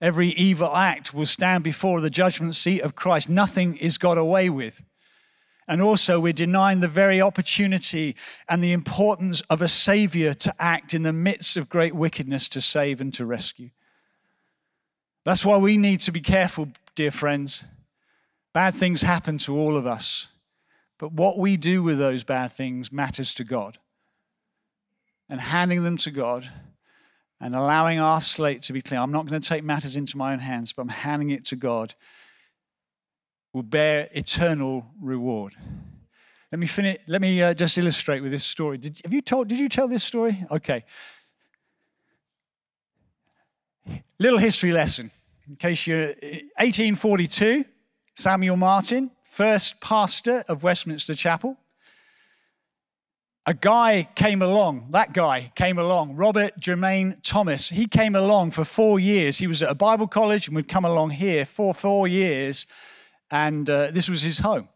Every 0.00 0.30
evil 0.30 0.74
act 0.74 1.12
will 1.12 1.26
stand 1.26 1.62
before 1.62 2.00
the 2.00 2.10
judgment 2.10 2.56
seat 2.56 2.80
of 2.80 2.96
Christ. 2.96 3.28
Nothing 3.28 3.76
is 3.76 3.98
got 3.98 4.16
away 4.16 4.48
with. 4.48 4.82
And 5.68 5.80
also, 5.80 6.18
we're 6.18 6.32
denying 6.32 6.80
the 6.80 6.88
very 6.88 7.20
opportunity 7.20 8.16
and 8.48 8.64
the 8.64 8.72
importance 8.72 9.40
of 9.50 9.62
a 9.62 9.68
Savior 9.68 10.34
to 10.34 10.54
act 10.58 10.94
in 10.94 11.02
the 11.02 11.12
midst 11.12 11.56
of 11.56 11.68
great 11.68 11.94
wickedness 11.94 12.48
to 12.50 12.60
save 12.60 13.00
and 13.00 13.14
to 13.14 13.26
rescue. 13.26 13.70
That's 15.24 15.44
why 15.44 15.58
we 15.58 15.76
need 15.76 16.00
to 16.00 16.12
be 16.12 16.20
careful, 16.20 16.68
dear 16.96 17.10
friends. 17.10 17.62
Bad 18.52 18.74
things 18.74 19.02
happen 19.02 19.38
to 19.38 19.56
all 19.56 19.76
of 19.76 19.86
us. 19.86 20.26
But 20.98 21.12
what 21.12 21.38
we 21.38 21.56
do 21.56 21.82
with 21.82 21.98
those 21.98 22.24
bad 22.24 22.52
things 22.52 22.90
matters 22.90 23.32
to 23.34 23.44
God. 23.44 23.78
And 25.28 25.40
handing 25.40 25.84
them 25.84 25.98
to 25.98 26.10
God 26.10 26.50
and 27.40 27.54
allowing 27.54 27.98
our 27.98 28.20
slate 28.20 28.62
to 28.62 28.72
be 28.72 28.82
clear. 28.82 29.00
I'm 29.00 29.12
not 29.12 29.26
going 29.26 29.40
to 29.40 29.48
take 29.48 29.64
matters 29.64 29.96
into 29.96 30.16
my 30.16 30.32
own 30.32 30.40
hands, 30.40 30.72
but 30.72 30.82
I'm 30.82 30.88
handing 30.88 31.30
it 31.30 31.44
to 31.46 31.56
God 31.56 31.94
will 33.52 33.62
bear 33.62 34.08
eternal 34.12 34.86
reward. 35.00 35.54
Let 36.52 36.58
me 36.58 36.66
finish. 36.66 36.98
Let 37.06 37.20
me 37.20 37.42
uh, 37.42 37.54
just 37.54 37.78
illustrate 37.78 38.20
with 38.20 38.32
this 38.32 38.44
story. 38.44 38.78
Did, 38.78 39.00
have 39.04 39.12
you 39.12 39.22
told? 39.22 39.48
Did 39.48 39.58
you 39.58 39.68
tell 39.68 39.88
this 39.88 40.04
story? 40.04 40.44
Okay. 40.50 40.84
Little 44.18 44.38
history 44.38 44.72
lesson. 44.72 45.10
In 45.48 45.56
case 45.56 45.86
you're 45.86 46.08
1842, 46.08 47.64
Samuel 48.16 48.56
Martin 48.56 49.10
first 49.30 49.80
pastor 49.80 50.44
of 50.48 50.64
Westminster 50.64 51.14
Chapel, 51.14 51.56
a 53.46 53.54
guy 53.54 54.08
came 54.14 54.42
along, 54.42 54.88
that 54.90 55.12
guy 55.12 55.50
came 55.54 55.78
along, 55.78 56.14
Robert 56.14 56.60
Jermain 56.60 57.16
Thomas. 57.22 57.68
He 57.68 57.86
came 57.86 58.14
along 58.14 58.50
for 58.50 58.64
four 58.64 59.00
years. 59.00 59.38
He 59.38 59.46
was 59.46 59.62
at 59.62 59.70
a 59.70 59.74
Bible 59.74 60.06
college 60.06 60.46
and 60.46 60.56
would 60.56 60.68
come 60.68 60.84
along 60.84 61.10
here 61.10 61.46
for 61.46 61.72
four 61.72 62.06
years, 62.06 62.66
and 63.30 63.68
uh, 63.68 63.90
this 63.90 64.08
was 64.08 64.20
his 64.20 64.38
home. 64.38 64.68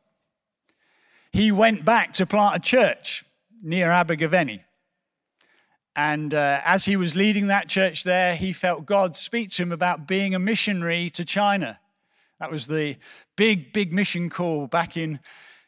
He 1.33 1.53
went 1.53 1.85
back 1.85 2.13
to 2.15 2.27
plant 2.27 2.57
a 2.57 2.61
church 2.61 3.25
near 3.63 3.91
Abergavenny. 3.91 4.65
And 5.97 6.35
uh, 6.35 6.61
as 6.65 6.85
he 6.85 6.97
was 6.97 7.15
leading 7.15 7.49
that 7.49 7.69
church 7.69 8.03
there, 8.03 8.35
he 8.35 8.53
felt 8.53 8.87
God 8.87 9.15
speak 9.15 9.51
to 9.51 9.63
him 9.63 9.73
about 9.73 10.09
being 10.09 10.35
a 10.35 10.39
missionary 10.39 11.11
to 11.11 11.25
China. 11.25 11.79
That 12.41 12.51
was 12.51 12.67
the 12.67 12.97
big, 13.37 13.73
big 13.73 13.93
mission 13.93 14.29
call 14.29 14.67
back 14.67 14.97
in 14.97 15.21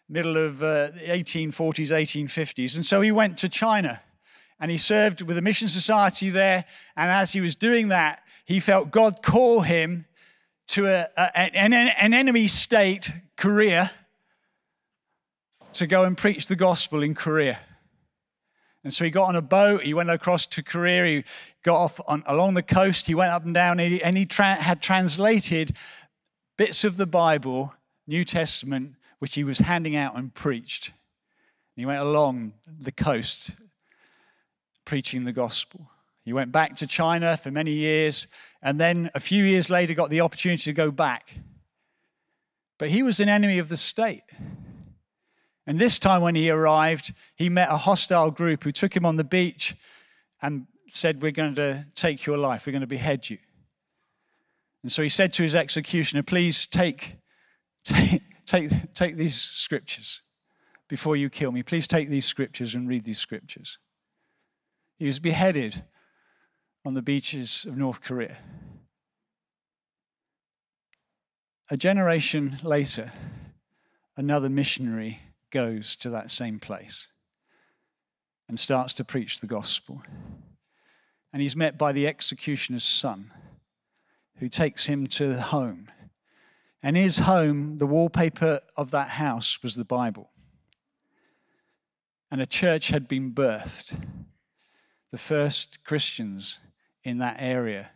middle 0.09 0.37
of 0.37 0.63
uh, 0.63 0.89
the 0.89 1.01
1840s, 1.09 1.89
1850s. 1.89 2.77
And 2.77 2.85
so 2.85 3.01
he 3.01 3.13
went 3.13 3.39
to 3.39 3.49
China 3.49 4.01
and 4.61 4.71
he 4.71 4.79
served 4.79 5.23
with 5.23 5.37
a 5.37 5.43
mission 5.43 5.69
society 5.69 6.31
there. 6.31 6.65
And 6.97 7.11
as 7.11 7.33
he 7.33 7.41
was 7.41 7.57
doing 7.57 7.89
that, 7.89 8.21
he 8.45 8.61
felt 8.61 8.91
God 8.91 9.23
call 9.23 9.61
him 9.61 10.07
to 10.69 10.87
a, 10.87 11.09
a, 11.17 11.39
an, 11.39 11.73
an 11.73 12.15
enemy 12.15 12.47
state, 12.47 13.13
Korea, 13.37 13.91
to 15.75 15.87
go 15.87 16.05
and 16.05 16.17
preach 16.17 16.47
the 16.47 16.57
gospel 16.57 17.03
in 17.03 17.15
Korea. 17.15 17.59
And 18.83 18.95
so 18.95 19.05
he 19.05 19.11
got 19.11 19.25
on 19.25 19.37
a 19.37 19.43
boat, 19.43 19.83
he 19.83 19.95
went 19.95 20.11
across 20.11 20.47
to 20.47 20.63
Korea, 20.63 21.05
he 21.07 21.25
got 21.65 21.77
off 21.77 22.01
on, 22.07 22.23
along 22.27 22.55
the 22.55 22.63
coast, 22.63 23.07
he 23.07 23.17
went 23.17 23.33
up 23.33 23.45
and 23.45 23.53
down, 23.53 23.81
and 23.81 23.95
he, 23.95 24.03
and 24.03 24.17
he 24.17 24.25
tra- 24.25 24.55
had 24.55 24.81
translated 24.81 25.77
bits 26.57 26.85
of 26.85 26.97
the 26.97 27.07
Bible 27.07 27.75
New 28.07 28.25
Testament, 28.25 28.95
which 29.19 29.35
he 29.35 29.45
was 29.45 29.59
handing 29.59 29.97
out 29.97 30.17
and 30.17 30.35
preached. 30.35 30.93
He 31.75 31.87
went 31.87 32.01
along 32.01 32.55
the 32.67 32.93
coast 32.93 33.51
preaching 34.85 35.25
the 35.25 35.33
gospel. 35.33 35.91
He 36.25 36.33
went 36.33 36.51
back 36.51 36.77
to 36.77 36.87
China 36.87 37.37
for 37.37 37.51
many 37.51 37.73
years, 37.73 38.27
and 38.63 38.81
then 38.81 39.11
a 39.15 39.21
few 39.21 39.45
years 39.45 39.71
later 39.71 39.95
got 39.95 40.11
the 40.11 40.23
opportunity 40.23 40.65
to 40.65 40.73
go 40.73 40.91
back. 40.91 41.35
But 42.79 42.91
he 42.91 43.03
was 43.03 43.21
an 43.21 43.29
enemy 43.29 43.59
of 43.59 43.69
the 43.69 43.77
state. 43.77 44.25
And 45.67 45.79
this 45.79 45.99
time, 45.99 46.23
when 46.23 46.35
he 46.35 46.51
arrived, 46.51 47.13
he 47.35 47.49
met 47.49 47.69
a 47.71 47.77
hostile 47.77 48.31
group 48.31 48.65
who 48.65 48.73
took 48.73 48.95
him 48.95 49.05
on 49.05 49.17
the 49.17 49.25
beach 49.25 49.77
and 50.41 50.67
said, 50.93 51.23
We're 51.23 51.33
going 51.33 51.57
to 51.57 51.87
take 51.95 52.25
your 52.25 52.39
life, 52.39 52.67
we're 52.67 52.73
going 52.73 52.81
to 52.81 52.87
behead 52.87 53.29
you. 53.29 53.39
And 54.83 54.93
so 54.93 55.03
he 55.03 55.09
said 55.09 55.33
to 55.35 55.43
his 55.43 55.55
executioner, 55.55 56.23
Please 56.23 56.67
take, 56.67 57.17
take, 57.85 58.23
take, 58.47 58.71
take 58.95 59.17
these 59.17 59.41
scriptures 59.41 60.21
before 60.89 61.17
you 61.17 61.29
kill 61.29 61.53
me. 61.53 61.63
Please 61.63 61.87
take 61.87 62.09
these 62.09 62.25
scriptures 62.25 62.75
and 62.75 62.89
read 62.89 63.05
these 63.05 63.19
scriptures. 63.19 63.79
He 64.99 65.07
was 65.07 65.19
beheaded 65.19 65.85
on 66.85 66.95
the 66.95 67.03
beaches 67.03 67.67
of 67.69 67.77
North 67.77 68.01
Korea. 68.01 68.39
A 71.69 71.77
generation 71.77 72.59
later, 72.63 73.13
another 74.17 74.49
missionary 74.49 75.21
goes 75.51 75.97
to 75.97 76.11
that 76.11 76.31
same 76.31 76.61
place 76.61 77.09
and 78.49 78.59
starts 78.59 78.95
to 78.95 79.05
preach 79.05 79.41
the 79.41 79.47
gospel. 79.49 80.01
And 81.33 81.43
he's 81.43 81.57
met 81.57 81.77
by 81.77 81.93
the 81.93 82.07
executioner's 82.07 82.85
son, 82.85 83.33
who 84.37 84.49
takes 84.49 84.87
him 84.87 85.07
to 85.09 85.41
home. 85.41 85.91
And 86.87 86.97
his 86.97 87.19
home, 87.19 87.79
the 87.79 87.87
wallpaper 87.87 88.61
of 88.77 88.93
that 88.93 89.09
house 89.09 89.61
was 89.61 89.75
the 89.75 89.85
Bible. 89.85 90.31
And 92.31 92.41
a 92.41 92.47
church 92.47 92.91
had 92.91 93.09
been 93.09 93.33
birthed. 93.33 94.01
The 95.11 95.19
first 95.19 95.83
Christians 95.83 96.61
in 97.03 97.19
that 97.19 97.39
area 97.41 97.91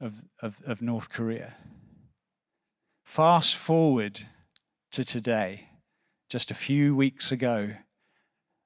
of, 0.00 0.20
of, 0.40 0.60
of 0.66 0.82
North 0.82 1.10
Korea. 1.10 1.54
Fast 3.04 3.54
forward 3.54 4.18
to 4.90 5.04
today, 5.04 5.68
just 6.28 6.50
a 6.50 6.54
few 6.54 6.96
weeks 6.96 7.30
ago, 7.30 7.70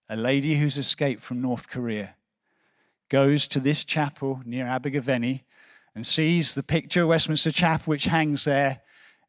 a 0.09 0.17
lady 0.17 0.57
who's 0.57 0.79
escaped 0.79 1.23
from 1.23 1.43
North 1.43 1.69
Korea 1.69 2.15
goes 3.11 3.47
to 3.49 3.61
this 3.61 3.85
chapel 3.85 4.41
near 4.47 4.67
Abergavenny 4.67 5.45
and 5.95 6.07
sees 6.07 6.55
the 6.55 6.63
picture 6.63 7.03
of 7.03 7.09
Westminster 7.09 7.51
Chapel 7.51 7.91
which 7.91 8.07
hangs 8.07 8.47
there 8.47 8.81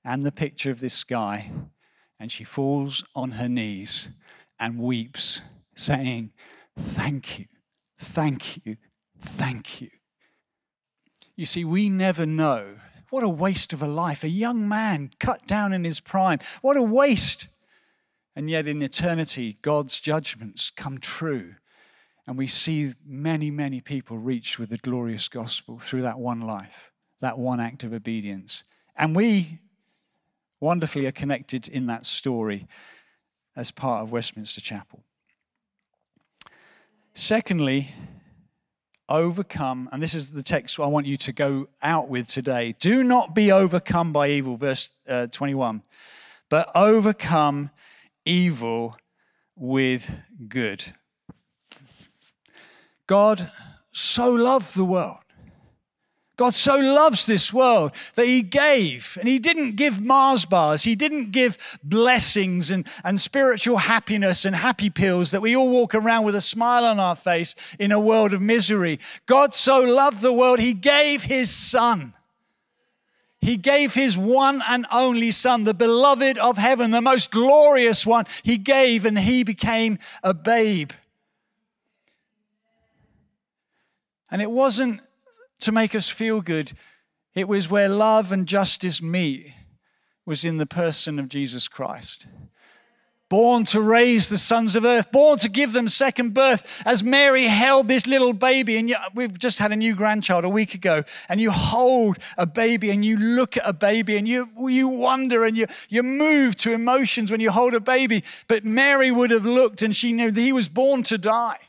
and 0.04 0.24
the 0.24 0.32
picture 0.32 0.72
of 0.72 0.80
this 0.80 1.04
guy. 1.04 1.52
And 2.20 2.32
she 2.32 2.44
falls 2.44 3.04
on 3.16 3.32
her 3.32 3.48
knees 3.48 4.10
and 4.60 4.80
weeps, 4.80 5.42
saying, 5.76 6.32
Thank 6.78 7.40
you, 7.40 7.46
thank 7.98 8.66
you, 8.66 8.78
thank 9.20 9.82
you. 9.82 9.90
You 11.36 11.46
see, 11.46 11.64
we 11.64 11.90
never 11.90 12.26
know. 12.26 12.76
What 13.10 13.24
a 13.24 13.30
waste 13.30 13.72
of 13.72 13.82
a 13.82 13.88
life. 13.88 14.24
A 14.24 14.30
young 14.30 14.68
man 14.68 15.12
cut 15.20 15.48
down 15.48 15.72
in 15.72 15.84
his 15.84 16.00
prime. 16.00 16.40
What 16.62 16.76
a 16.76 16.82
waste. 16.82 17.48
And 18.36 18.50
yet, 18.50 18.68
in 18.68 18.82
eternity, 18.82 19.58
God's 19.62 20.00
judgments 20.00 20.72
come 20.76 21.00
true. 21.00 21.56
And 22.28 22.38
we 22.38 22.48
see 22.48 22.94
many, 23.06 23.50
many 23.50 23.80
people 23.80 24.18
reached 24.18 24.60
with 24.60 24.70
the 24.70 24.78
glorious 24.78 25.30
gospel 25.30 25.80
through 25.80 26.02
that 26.02 26.20
one 26.20 26.42
life, 26.42 26.92
that 27.22 27.40
one 27.40 27.60
act 27.60 27.84
of 27.84 27.94
obedience. 27.94 28.64
And 28.98 29.16
we 29.16 29.60
wonderfully 30.60 31.06
are 31.06 31.12
connected 31.12 31.68
in 31.68 31.88
that 31.88 32.06
story 32.06 32.68
as 33.56 33.72
part 33.72 34.04
of 34.04 34.12
Westminster 34.12 34.62
Chapel. 34.62 35.04
Secondly, 37.14 37.94
overcome, 39.10 39.90
and 39.92 40.02
this 40.02 40.14
is 40.14 40.32
the 40.32 40.44
text 40.44 40.80
I 40.80 40.86
want 40.86 41.08
you 41.08 41.18
to 41.18 41.32
go 41.32 41.68
out 41.82 42.10
with 42.10 42.28
today. 42.28 42.76
Do 42.80 43.04
not 43.04 43.34
be 43.34 43.52
overcome 43.52 44.14
by 44.14 44.30
evil, 44.30 44.58
verse 44.58 44.90
uh, 45.08 45.28
21, 45.28 45.82
but 46.50 46.70
overcome 46.76 47.72
evil 48.26 48.96
with 49.56 50.12
good. 50.48 50.84
God 53.08 53.52
so 53.92 54.32
loved 54.32 54.76
the 54.76 54.86
world 54.86 55.18
God 56.38 56.54
so 56.54 56.78
loves 56.78 57.26
this 57.26 57.52
world 57.52 57.92
that 58.14 58.28
He 58.28 58.44
gave, 58.44 59.18
and 59.20 59.28
He 59.28 59.40
didn't 59.40 59.76
give 59.76 60.00
Mars 60.00 60.46
bars, 60.46 60.84
He 60.84 60.96
didn't 60.96 61.32
give 61.32 61.58
blessings 61.84 62.70
and, 62.70 62.88
and 63.04 63.20
spiritual 63.20 63.78
happiness 63.78 64.46
and 64.46 64.56
happy 64.56 64.92
pills 64.92 65.32
that 65.32 65.42
we 65.42 65.56
all 65.56 65.70
walk 65.70 65.96
around 65.96 66.26
with 66.26 66.36
a 66.36 66.42
smile 66.42 66.86
on 66.86 67.00
our 67.00 67.16
face 67.16 67.56
in 67.80 67.92
a 67.92 68.00
world 68.00 68.34
of 68.34 68.42
misery. 68.42 69.00
God 69.26 69.56
so 69.56 69.80
loved 69.80 70.22
the 70.22 70.32
world, 70.32 70.60
He 70.60 70.74
gave 70.74 71.24
His 71.24 71.50
Son. 71.50 72.14
He 73.42 73.58
gave 73.58 73.96
His 73.96 74.16
one 74.16 74.62
and 74.68 74.86
only 74.92 75.32
Son, 75.32 75.64
the 75.64 75.74
beloved 75.74 76.38
of 76.38 76.60
heaven, 76.60 76.92
the 76.92 77.02
most 77.02 77.32
glorious 77.32 78.06
one. 78.06 78.26
He 78.44 78.60
gave, 78.60 79.08
and 79.08 79.18
He 79.18 79.44
became 79.44 79.98
a 80.22 80.36
babe. 80.36 80.92
And 84.30 84.40
it 84.40 84.52
wasn't 84.52 85.02
to 85.60 85.72
make 85.72 85.96
us 85.96 86.10
feel 86.10 86.42
good. 86.42 86.74
It 87.36 87.48
was 87.48 87.70
where 87.70 87.90
love 87.90 88.32
and 88.32 88.48
justice 88.48 89.02
meet, 89.02 89.54
was 90.26 90.44
in 90.44 90.58
the 90.58 90.66
person 90.66 91.20
of 91.20 91.30
Jesus 91.30 91.68
Christ. 91.68 92.28
Born 93.30 93.66
to 93.66 93.82
raise 93.82 94.30
the 94.30 94.38
sons 94.38 94.78
of 94.78 94.86
earth, 94.86 95.12
born 95.12 95.38
to 95.40 95.50
give 95.50 95.74
them 95.74 95.90
second 95.90 96.34
birth. 96.34 96.66
As 96.86 97.04
Mary 97.04 97.46
held 97.46 97.90
this 97.90 98.08
little 98.08 98.32
baby, 98.32 98.78
and 98.78 98.96
we've 99.14 99.38
just 99.38 99.60
had 99.60 99.74
a 99.74 99.76
new 99.76 99.96
grandchild 99.96 100.46
a 100.46 100.50
week 100.50 100.74
ago, 100.74 101.04
and 101.28 101.42
you 101.42 101.52
hold 101.52 102.20
a 102.38 102.46
baby 102.46 102.90
and 102.90 103.04
you 103.04 103.18
look 103.18 103.58
at 103.58 103.64
a 103.66 103.74
baby 103.74 104.16
and 104.16 104.28
you, 104.30 104.50
you 104.70 104.88
wonder 104.88 105.44
and 105.44 105.58
you, 105.58 105.68
you 105.90 106.04
move 106.04 106.56
to 106.56 106.72
emotions 106.72 107.30
when 107.30 107.42
you 107.42 107.52
hold 107.52 107.74
a 107.74 107.82
baby. 107.82 108.24
But 108.48 108.64
Mary 108.64 109.12
would 109.12 109.32
have 109.32 109.46
looked 109.46 109.82
and 109.82 109.94
she 109.94 110.14
knew 110.14 110.32
that 110.32 110.42
he 110.42 110.54
was 110.54 110.70
born 110.70 111.04
to 111.04 111.18
die. 111.18 111.60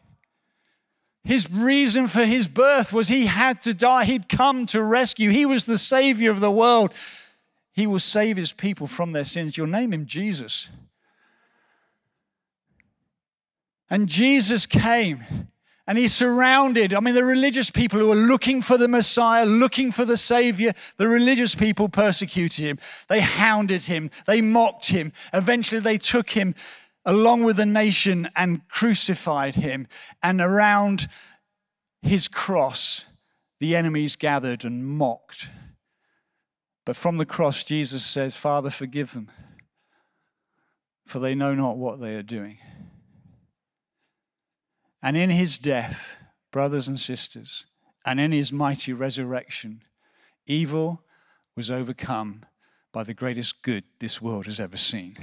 His 1.24 1.50
reason 1.50 2.08
for 2.08 2.24
his 2.24 2.48
birth 2.48 2.92
was 2.92 3.08
he 3.08 3.26
had 3.26 3.62
to 3.62 3.74
die. 3.74 4.04
He'd 4.04 4.28
come 4.28 4.66
to 4.66 4.82
rescue. 4.82 5.30
He 5.30 5.44
was 5.44 5.64
the 5.64 5.78
Savior 5.78 6.30
of 6.30 6.40
the 6.40 6.50
world. 6.50 6.92
He 7.72 7.86
will 7.86 7.98
save 7.98 8.36
his 8.36 8.52
people 8.52 8.86
from 8.86 9.12
their 9.12 9.24
sins. 9.24 9.56
You'll 9.56 9.66
name 9.66 9.92
him 9.92 10.06
Jesus. 10.06 10.68
And 13.90 14.08
Jesus 14.08 14.66
came 14.66 15.48
and 15.86 15.96
he 15.96 16.06
surrounded, 16.06 16.92
I 16.92 17.00
mean, 17.00 17.14
the 17.14 17.24
religious 17.24 17.70
people 17.70 17.98
who 17.98 18.08
were 18.08 18.14
looking 18.14 18.60
for 18.60 18.76
the 18.76 18.88
Messiah, 18.88 19.46
looking 19.46 19.90
for 19.90 20.04
the 20.04 20.18
Savior, 20.18 20.74
the 20.98 21.08
religious 21.08 21.54
people 21.54 21.88
persecuted 21.88 22.62
him. 22.62 22.78
They 23.08 23.20
hounded 23.20 23.84
him, 23.84 24.10
they 24.26 24.42
mocked 24.42 24.88
him. 24.88 25.12
Eventually, 25.32 25.80
they 25.80 25.96
took 25.96 26.28
him 26.28 26.54
along 27.08 27.42
with 27.42 27.56
the 27.56 27.64
nation 27.64 28.28
and 28.36 28.60
crucified 28.68 29.54
him. 29.54 29.88
And 30.22 30.42
around 30.42 31.08
his 32.02 32.28
cross, 32.28 33.06
the 33.60 33.74
enemies 33.74 34.14
gathered 34.14 34.62
and 34.62 34.86
mocked. 34.86 35.48
But 36.84 36.96
from 36.96 37.16
the 37.16 37.24
cross, 37.24 37.64
Jesus 37.64 38.04
says, 38.04 38.36
Father, 38.36 38.68
forgive 38.68 39.14
them, 39.14 39.30
for 41.06 41.18
they 41.18 41.34
know 41.34 41.54
not 41.54 41.78
what 41.78 41.98
they 41.98 42.14
are 42.14 42.22
doing. 42.22 42.58
And 45.02 45.16
in 45.16 45.30
his 45.30 45.56
death, 45.56 46.16
brothers 46.52 46.88
and 46.88 47.00
sisters, 47.00 47.64
and 48.04 48.20
in 48.20 48.32
his 48.32 48.52
mighty 48.52 48.92
resurrection, 48.92 49.82
evil 50.46 51.02
was 51.56 51.70
overcome 51.70 52.44
by 52.92 53.02
the 53.02 53.14
greatest 53.14 53.62
good 53.62 53.84
this 53.98 54.20
world 54.20 54.44
has 54.44 54.60
ever 54.60 54.76
seen. 54.76 55.16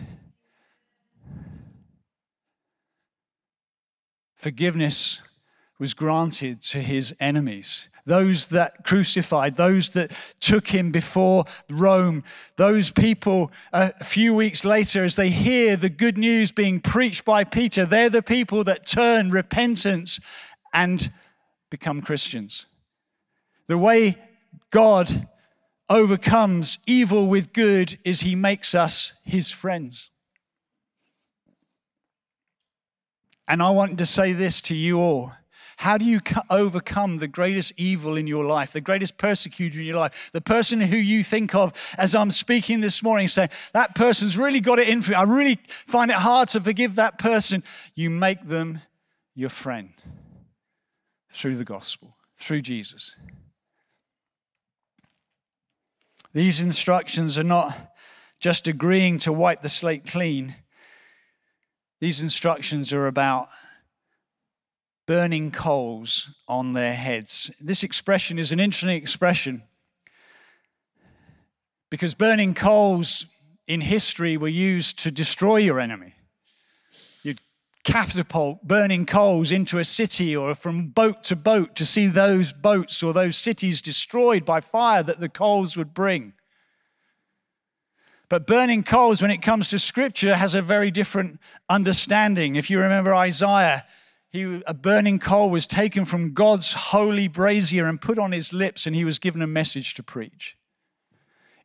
Forgiveness 4.46 5.22
was 5.80 5.96
granted 5.96 6.62
to 6.62 6.80
his 6.80 7.16
enemies, 7.20 7.90
those 8.06 8.46
that 8.46 8.86
crucified, 8.86 9.58
those 9.58 9.90
that 9.90 10.12
took 10.40 10.68
him 10.68 10.92
before 10.92 11.46
Rome, 11.68 12.24
those 12.56 12.92
people 12.92 13.52
a 13.74 14.04
few 14.04 14.36
weeks 14.36 14.64
later, 14.64 15.04
as 15.04 15.16
they 15.16 15.32
hear 15.32 15.76
the 15.76 15.90
good 15.90 16.20
news 16.20 16.52
being 16.52 16.80
preached 16.80 17.26
by 17.26 17.44
Peter, 17.44 17.88
they're 17.88 18.12
the 18.12 18.22
people 18.22 18.64
that 18.66 18.86
turn 18.86 19.32
repentance 19.32 20.20
and 20.76 21.12
become 21.72 22.04
Christians. 22.04 22.68
The 23.66 23.80
way 23.80 24.16
God 24.70 25.28
overcomes 25.90 26.78
evil 26.86 27.26
with 27.26 27.52
good 27.52 27.98
is 28.06 28.20
he 28.20 28.36
makes 28.36 28.76
us 28.76 29.14
his 29.24 29.50
friends. 29.50 30.12
And 33.48 33.62
I 33.62 33.70
want 33.70 33.98
to 34.00 34.06
say 34.06 34.34
this 34.34 34.62
to 34.64 34.76
you 34.76 35.00
all 35.00 35.34
How 35.78 35.98
do 35.98 36.06
you 36.06 36.22
overcome 36.50 37.18
the 37.18 37.28
greatest 37.28 37.74
evil 37.78 38.18
in 38.18 38.28
your 38.28 38.46
life, 38.46 38.74
the 38.74 38.82
greatest 38.82 39.18
persecutor 39.18 39.80
in 39.80 39.86
your 39.86 39.98
life, 39.98 40.30
the 40.34 40.42
person 40.42 40.82
who 40.82 40.98
you 40.98 41.24
think 41.24 41.54
of 41.54 41.74
as 41.98 42.16
I'm 42.16 42.32
speaking 42.32 42.82
this 42.82 43.04
morning, 43.04 43.28
saying, 43.28 43.50
That 43.74 43.96
person's 43.96 44.38
really 44.38 44.62
got 44.62 44.80
it 44.80 44.90
in 44.90 45.02
for 45.02 45.12
me. 45.12 45.18
I 45.18 45.24
really 45.24 45.60
find 45.88 46.10
it 46.12 46.18
hard 46.18 46.50
to 46.50 46.62
forgive 46.62 46.96
that 46.96 47.20
person. 47.20 47.64
You 47.94 48.10
make 48.10 48.48
them 48.48 48.82
your 49.36 49.50
friend 49.50 49.94
through 51.32 51.58
the 51.58 51.66
gospel, 51.66 52.16
through 52.38 52.62
Jesus. 52.62 53.16
These 56.34 56.62
instructions 56.62 57.38
are 57.38 57.44
not 57.44 57.94
just 58.40 58.68
agreeing 58.68 59.20
to 59.20 59.32
wipe 59.32 59.62
the 59.62 59.70
slate 59.70 60.06
clean. 60.06 60.56
These 62.00 62.22
instructions 62.22 62.92
are 62.92 63.08
about 63.08 63.50
burning 65.06 65.52
coals 65.52 66.30
on 66.48 66.74
their 66.74 66.94
heads. 66.94 67.52
This 67.60 67.84
expression 67.84 68.40
is 68.40 68.52
an 68.52 68.60
interesting 68.60 68.98
expression 68.98 69.64
because 71.90 72.14
burning 72.14 72.54
coals 72.54 73.26
in 73.68 73.82
history 73.82 74.38
were 74.38 74.48
used 74.48 75.00
to 75.00 75.12
destroy 75.12 75.58
your 75.58 75.80
enemy. 75.80 76.14
You'd 77.24 77.40
catapult 77.84 78.64
burning 78.64 79.06
coals 79.06 79.52
into 79.52 79.80
a 79.80 79.86
city 79.86 80.36
or 80.36 80.56
from 80.56 80.90
boat 80.90 81.24
to 81.26 81.36
boat 81.36 81.76
to 81.76 81.86
see 81.86 82.08
those 82.08 82.52
boats 82.52 83.02
or 83.04 83.14
those 83.14 83.38
cities 83.38 83.82
destroyed 83.82 84.44
by 84.44 84.60
fire 84.60 85.04
that 85.04 85.20
the 85.20 85.30
coals 85.30 85.78
would 85.78 85.94
bring. 85.94 86.34
But 88.28 88.48
burning 88.48 88.84
coals, 88.84 89.22
when 89.22 89.32
it 89.32 89.42
comes 89.42 89.70
to 89.70 89.80
scripture, 89.80 90.36
has 90.36 90.56
a 90.56 90.62
very 90.62 90.92
different 90.92 91.40
understanding. 91.70 92.56
If 92.56 92.70
you 92.70 92.80
remember 92.80 93.14
Isaiah, 93.14 93.86
he, 94.30 94.62
a 94.66 94.74
burning 94.74 95.20
coal 95.20 95.50
was 95.50 95.68
taken 95.68 96.06
from 96.06 96.34
God's 96.34 96.74
holy 96.74 97.28
brazier 97.28 97.88
and 97.88 98.02
put 98.02 98.18
on 98.18 98.32
his 98.32 98.52
lips, 98.52 98.86
and 98.86 98.96
he 98.96 99.06
was 99.06 99.20
given 99.20 99.42
a 99.42 99.48
message 99.48 99.94
to 99.96 100.04
preach. 100.04 100.58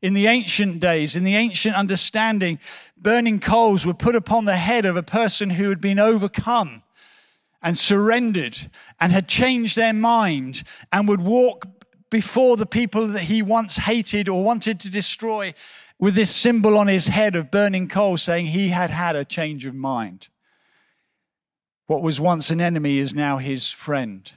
In 0.03 0.14
the 0.14 0.27
ancient 0.27 0.81
days, 0.81 1.16
in 1.16 1.25
the 1.25 1.37
ancient 1.37 1.75
understanding, 1.75 2.59
burning 2.96 3.40
coals 3.40 3.85
were 3.85 3.94
put 3.94 4.14
upon 4.14 4.44
the 4.44 4.57
head 4.57 4.85
of 4.87 4.96
a 4.96 5.03
person 5.03 5.51
who 5.51 5.68
had 5.68 5.81
been 5.81 5.99
overcome 5.99 6.83
and 7.62 7.77
surrendered 7.77 8.57
and 8.99 9.12
had 9.12 9.29
changed 9.29 9.77
their 9.77 9.92
mind 9.92 10.62
and 10.92 11.07
would 11.09 11.20
walk 11.20 11.66
before 12.09 12.57
the 12.57 12.66
people 12.66 13.09
that 13.09 13.23
he 13.23 13.42
once 13.42 13.77
hated 13.77 14.29
or 14.29 14.42
wanted 14.42 14.81
to 14.81 14.90
destroy 14.90 15.55
with 16.00 16.14
this 16.14 16.34
symbol 16.34 16.78
on 16.78 16.88
his 16.88 17.06
head 17.06 17.36
of 17.36 17.50
burning 17.50 17.86
coal 17.86 18.16
saying 18.16 18.46
he 18.46 18.70
had 18.70 18.90
had 18.90 19.14
a 19.14 19.24
change 19.24 19.66
of 19.66 19.74
mind. 19.74 20.28
What 21.86 22.02
was 22.02 22.18
once 22.18 22.50
an 22.50 22.60
enemy 22.60 22.98
is 22.98 23.14
now 23.14 23.36
his 23.36 23.70
friend. 23.70 24.30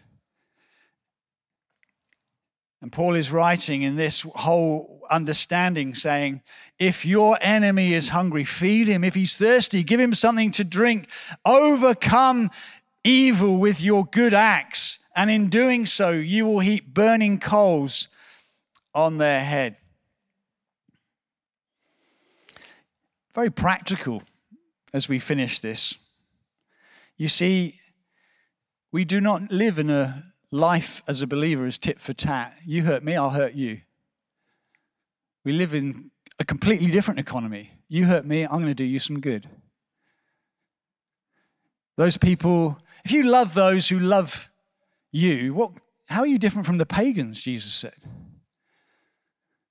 And 2.81 2.91
Paul 2.91 3.15
is 3.15 3.31
writing 3.31 3.81
in 3.81 3.95
this 3.95 4.21
whole 4.35 5.01
understanding 5.09 5.95
saying, 5.95 6.41
if 6.79 7.05
your 7.05 7.37
enemy 7.39 7.93
is 7.93 8.09
hungry, 8.09 8.43
feed 8.43 8.89
him. 8.89 9.05
If 9.05 9.15
he's 9.15 9.37
thirsty, 9.37 9.83
give 9.83 10.01
him 10.01 10.13
something 10.13 10.51
to 10.51 10.65
drink. 10.65 11.07
Overcome 11.45 12.51
evil 13.05 13.55
with 13.55 13.81
your 13.81 14.05
good 14.05 14.33
acts. 14.33 14.99
And 15.15 15.31
in 15.31 15.49
doing 15.49 15.85
so, 15.85 16.11
you 16.11 16.45
will 16.45 16.59
heap 16.59 16.93
burning 16.93 17.39
coals 17.39 18.09
on 18.93 19.17
their 19.17 19.41
head. 19.45 19.77
Very 23.35 23.49
practical 23.49 24.23
as 24.93 25.09
we 25.09 25.19
finish 25.19 25.59
this. 25.59 25.95
You 27.17 27.27
see, 27.27 27.79
we 28.91 29.05
do 29.05 29.19
not 29.19 29.51
live 29.51 29.79
in 29.79 29.89
a 29.89 30.23
life 30.51 31.01
as 31.07 31.21
a 31.21 31.27
believer 31.27 31.65
as 31.65 31.77
tit 31.77 31.99
for 31.99 32.13
tat. 32.13 32.57
You 32.65 32.83
hurt 32.83 33.03
me, 33.03 33.15
I'll 33.15 33.31
hurt 33.31 33.53
you. 33.53 33.81
We 35.43 35.51
live 35.51 35.73
in 35.73 36.11
a 36.39 36.45
completely 36.45 36.91
different 36.91 37.19
economy. 37.19 37.71
You 37.89 38.05
hurt 38.05 38.25
me, 38.25 38.43
I'm 38.43 38.61
going 38.61 38.65
to 38.65 38.73
do 38.73 38.83
you 38.83 38.99
some 38.99 39.19
good. 39.19 39.49
Those 41.95 42.17
people, 42.17 42.77
if 43.03 43.11
you 43.11 43.23
love 43.23 43.53
those 43.53 43.87
who 43.89 43.99
love 43.99 44.49
you, 45.11 45.53
what, 45.53 45.71
how 46.05 46.21
are 46.21 46.27
you 46.27 46.39
different 46.39 46.65
from 46.65 46.77
the 46.77 46.85
pagans, 46.85 47.41
Jesus 47.41 47.73
said? 47.73 47.95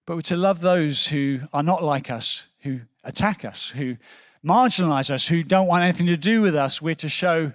But 0.06 0.24
to 0.26 0.36
love 0.36 0.60
those 0.60 1.06
who 1.06 1.40
are 1.52 1.62
not 1.62 1.82
like 1.82 2.10
us, 2.10 2.46
who 2.60 2.80
attack 3.04 3.44
us, 3.44 3.68
who 3.68 3.96
marginalize 4.44 5.10
us, 5.10 5.26
who 5.26 5.42
don't 5.42 5.66
want 5.66 5.84
anything 5.84 6.06
to 6.06 6.16
do 6.16 6.40
with 6.40 6.54
us, 6.54 6.82
we're 6.82 6.94
to 6.96 7.08
show 7.08 7.52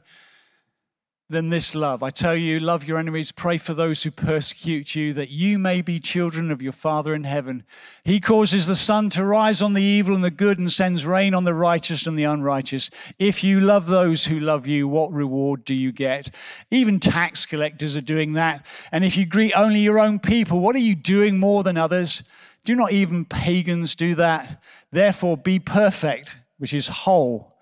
them 1.30 1.50
this 1.50 1.76
love. 1.76 2.04
I 2.04 2.10
tell 2.10 2.38
you, 2.38 2.58
love 2.62 2.86
your 2.86 2.98
enemies, 2.98 3.34
pray 3.34 3.58
for 3.58 3.74
those 3.74 4.02
who 4.02 4.12
persecute 4.12 4.96
you, 4.96 5.12
that 5.14 5.30
you 5.30 5.60
may 5.60 5.82
be 5.82 6.00
children 6.00 6.52
of 6.52 6.62
your 6.62 6.72
Father 6.72 7.14
in 7.14 7.26
heaven. 7.26 7.66
He 8.06 8.22
causes 8.22 8.68
the 8.68 8.78
sun 8.78 9.10
to 9.10 9.26
rise 9.26 9.62
on 9.62 9.74
the 9.74 9.84
evil 9.84 10.16
and 10.16 10.24
the 10.24 10.32
good 10.32 10.58
and 10.58 10.72
sends 10.72 11.06
rain 11.06 11.34
on 11.34 11.44
the 11.44 11.54
righteous 11.54 12.08
and 12.08 12.18
the 12.18 12.24
unrighteous. 12.24 12.90
If 13.20 13.44
you 13.44 13.60
love 13.60 13.88
those 13.88 14.24
who 14.24 14.40
love 14.40 14.68
you, 14.68 14.88
what 14.88 15.12
reward 15.12 15.66
do 15.66 15.76
you 15.76 15.92
get? 15.92 16.34
Even 16.72 16.98
tax 16.98 17.46
collectors 17.46 17.98
are 17.98 18.02
doing 18.02 18.34
that. 18.34 18.66
And 18.94 19.04
if 19.04 19.18
you 19.18 19.26
greet 19.26 19.52
only 19.52 19.82
your 19.82 20.00
own 20.00 20.20
people, 20.20 20.62
what 20.62 20.78
are 20.78 20.80
you 20.80 20.96
doing 20.96 21.38
more 21.38 21.62
than 21.62 21.76
others? 21.76 22.24
Do 22.63 22.76
not 22.76 22.91
even 22.91 23.26
pagans 23.26 23.96
do 23.96 24.15
that? 24.15 24.62
Therefore, 24.91 25.38
be 25.38 25.60
perfect, 25.60 26.38
which 26.58 26.74
is 26.74 26.88
whole, 26.88 27.56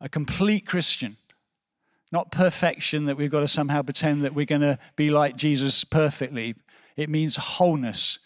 a 0.00 0.08
complete 0.08 0.66
Christian. 0.66 1.16
Not 2.10 2.30
perfection 2.30 3.06
that 3.06 3.16
we've 3.16 3.30
got 3.30 3.40
to 3.40 3.48
somehow 3.48 3.82
pretend 3.82 4.24
that 4.24 4.34
we're 4.34 4.46
going 4.46 4.60
to 4.60 4.78
be 4.96 5.10
like 5.10 5.36
Jesus 5.36 5.84
perfectly. 5.84 6.54
It 6.96 7.08
means 7.08 7.36
wholeness. 7.36 8.18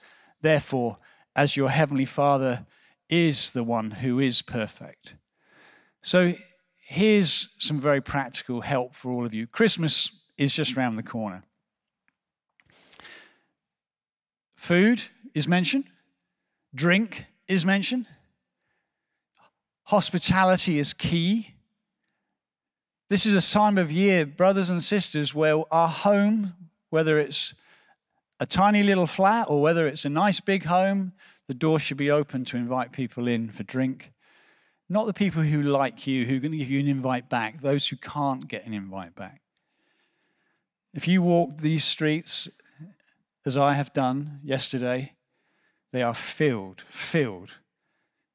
Therefore, 0.43 0.99
as 1.35 1.57
your 1.57 1.71
heavenly 1.71 2.05
Father 2.05 2.67
is 3.09 3.53
the 3.53 3.65
one 3.65 3.91
who 3.91 4.21
is 4.21 4.43
perfect. 4.43 5.15
So, 6.03 6.35
here's 6.81 7.49
some 7.59 7.81
very 7.81 8.01
practical 8.01 8.61
help 8.61 8.95
for 8.95 9.13
all 9.13 9.27
of 9.27 9.35
you. 9.35 9.47
Christmas 9.47 10.11
is 10.37 10.53
just 10.55 10.77
around 10.77 10.97
the 10.97 11.03
corner. 11.03 11.43
Food 14.59 15.01
is 15.35 15.47
mentioned, 15.47 15.85
drink 16.75 17.27
is 17.47 17.65
mentioned, 17.65 18.07
hospitality 19.85 20.81
is 20.81 20.93
key. 20.93 21.55
This 23.09 23.25
is 23.25 23.37
a 23.37 23.53
time 23.53 23.79
of 23.79 23.93
year, 23.93 24.27
brothers 24.27 24.69
and 24.69 24.83
sisters, 24.83 25.33
where 25.33 25.63
our 25.73 25.89
home, 25.89 26.55
whether 26.91 27.21
it's 27.21 27.55
a 28.41 28.47
tiny 28.47 28.83
little 28.83 29.07
flat 29.07 29.49
or 29.49 29.63
whether 29.63 29.87
it's 29.87 30.05
a 30.05 30.11
nice 30.11 30.41
big 30.41 30.65
home, 30.65 31.13
the 31.47 31.55
door 31.55 31.79
should 31.79 31.97
be 31.97 32.11
open 32.11 32.45
to 32.47 32.57
invite 32.57 32.91
people 32.91 33.29
in 33.29 33.51
for 33.51 33.63
drink. 33.63 34.11
Not 34.89 35.07
the 35.07 35.15
people 35.15 35.43
who 35.43 35.63
like 35.63 36.05
you, 36.09 36.27
who 36.27 36.37
are 36.37 36.41
going 36.41 36.53
to 36.53 36.59
give 36.59 36.69
you 36.69 36.81
an 36.81 36.89
invite 36.89 37.31
back, 37.31 37.63
those 37.63 37.87
who 37.87 37.97
can't 37.97 38.49
get 38.49 38.67
an 38.67 38.75
invite 38.75 39.15
back. 39.15 39.41
If 40.93 41.07
you 41.07 41.23
walk 41.23 41.61
these 41.61 41.85
streets, 41.85 42.49
as 43.45 43.57
I 43.57 43.75
have 43.75 43.93
done 43.93 44.41
yesterday, 44.43 45.15
they 45.93 46.03
are 46.03 46.15
filled, 46.15 46.83
filled 46.91 47.51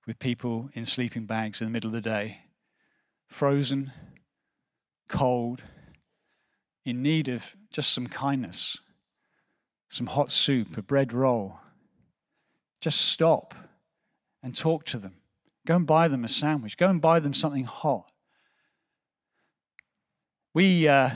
with 0.08 0.20
people 0.20 0.70
in 0.74 0.86
sleeping 0.86 1.26
bags 1.26 1.62
in 1.62 1.68
the 1.68 1.72
middle 1.72 1.90
of 1.90 1.94
the 1.94 2.02
day, 2.02 2.42
frozen, 3.28 3.92
cold, 5.08 5.62
in 6.86 7.02
need 7.02 7.28
of 7.28 7.56
just 7.72 7.94
some 7.94 8.08
kindness, 8.08 8.78
some 9.90 10.08
hot 10.08 10.32
soup, 10.32 10.78
a 10.78 10.82
bread 10.82 11.14
roll. 11.14 11.60
Just 12.82 13.00
stop 13.00 13.56
and 14.42 14.56
talk 14.56 14.84
to 14.86 14.98
them. 14.98 15.16
Go 15.66 15.76
and 15.78 15.88
buy 15.88 16.10
them 16.10 16.26
a 16.26 16.28
sandwich. 16.28 16.76
Go 16.76 16.90
and 16.90 17.00
buy 17.00 17.20
them 17.20 17.34
something 17.34 17.64
hot. 17.64 18.12
We, 20.54 20.88
uh, 20.88 21.12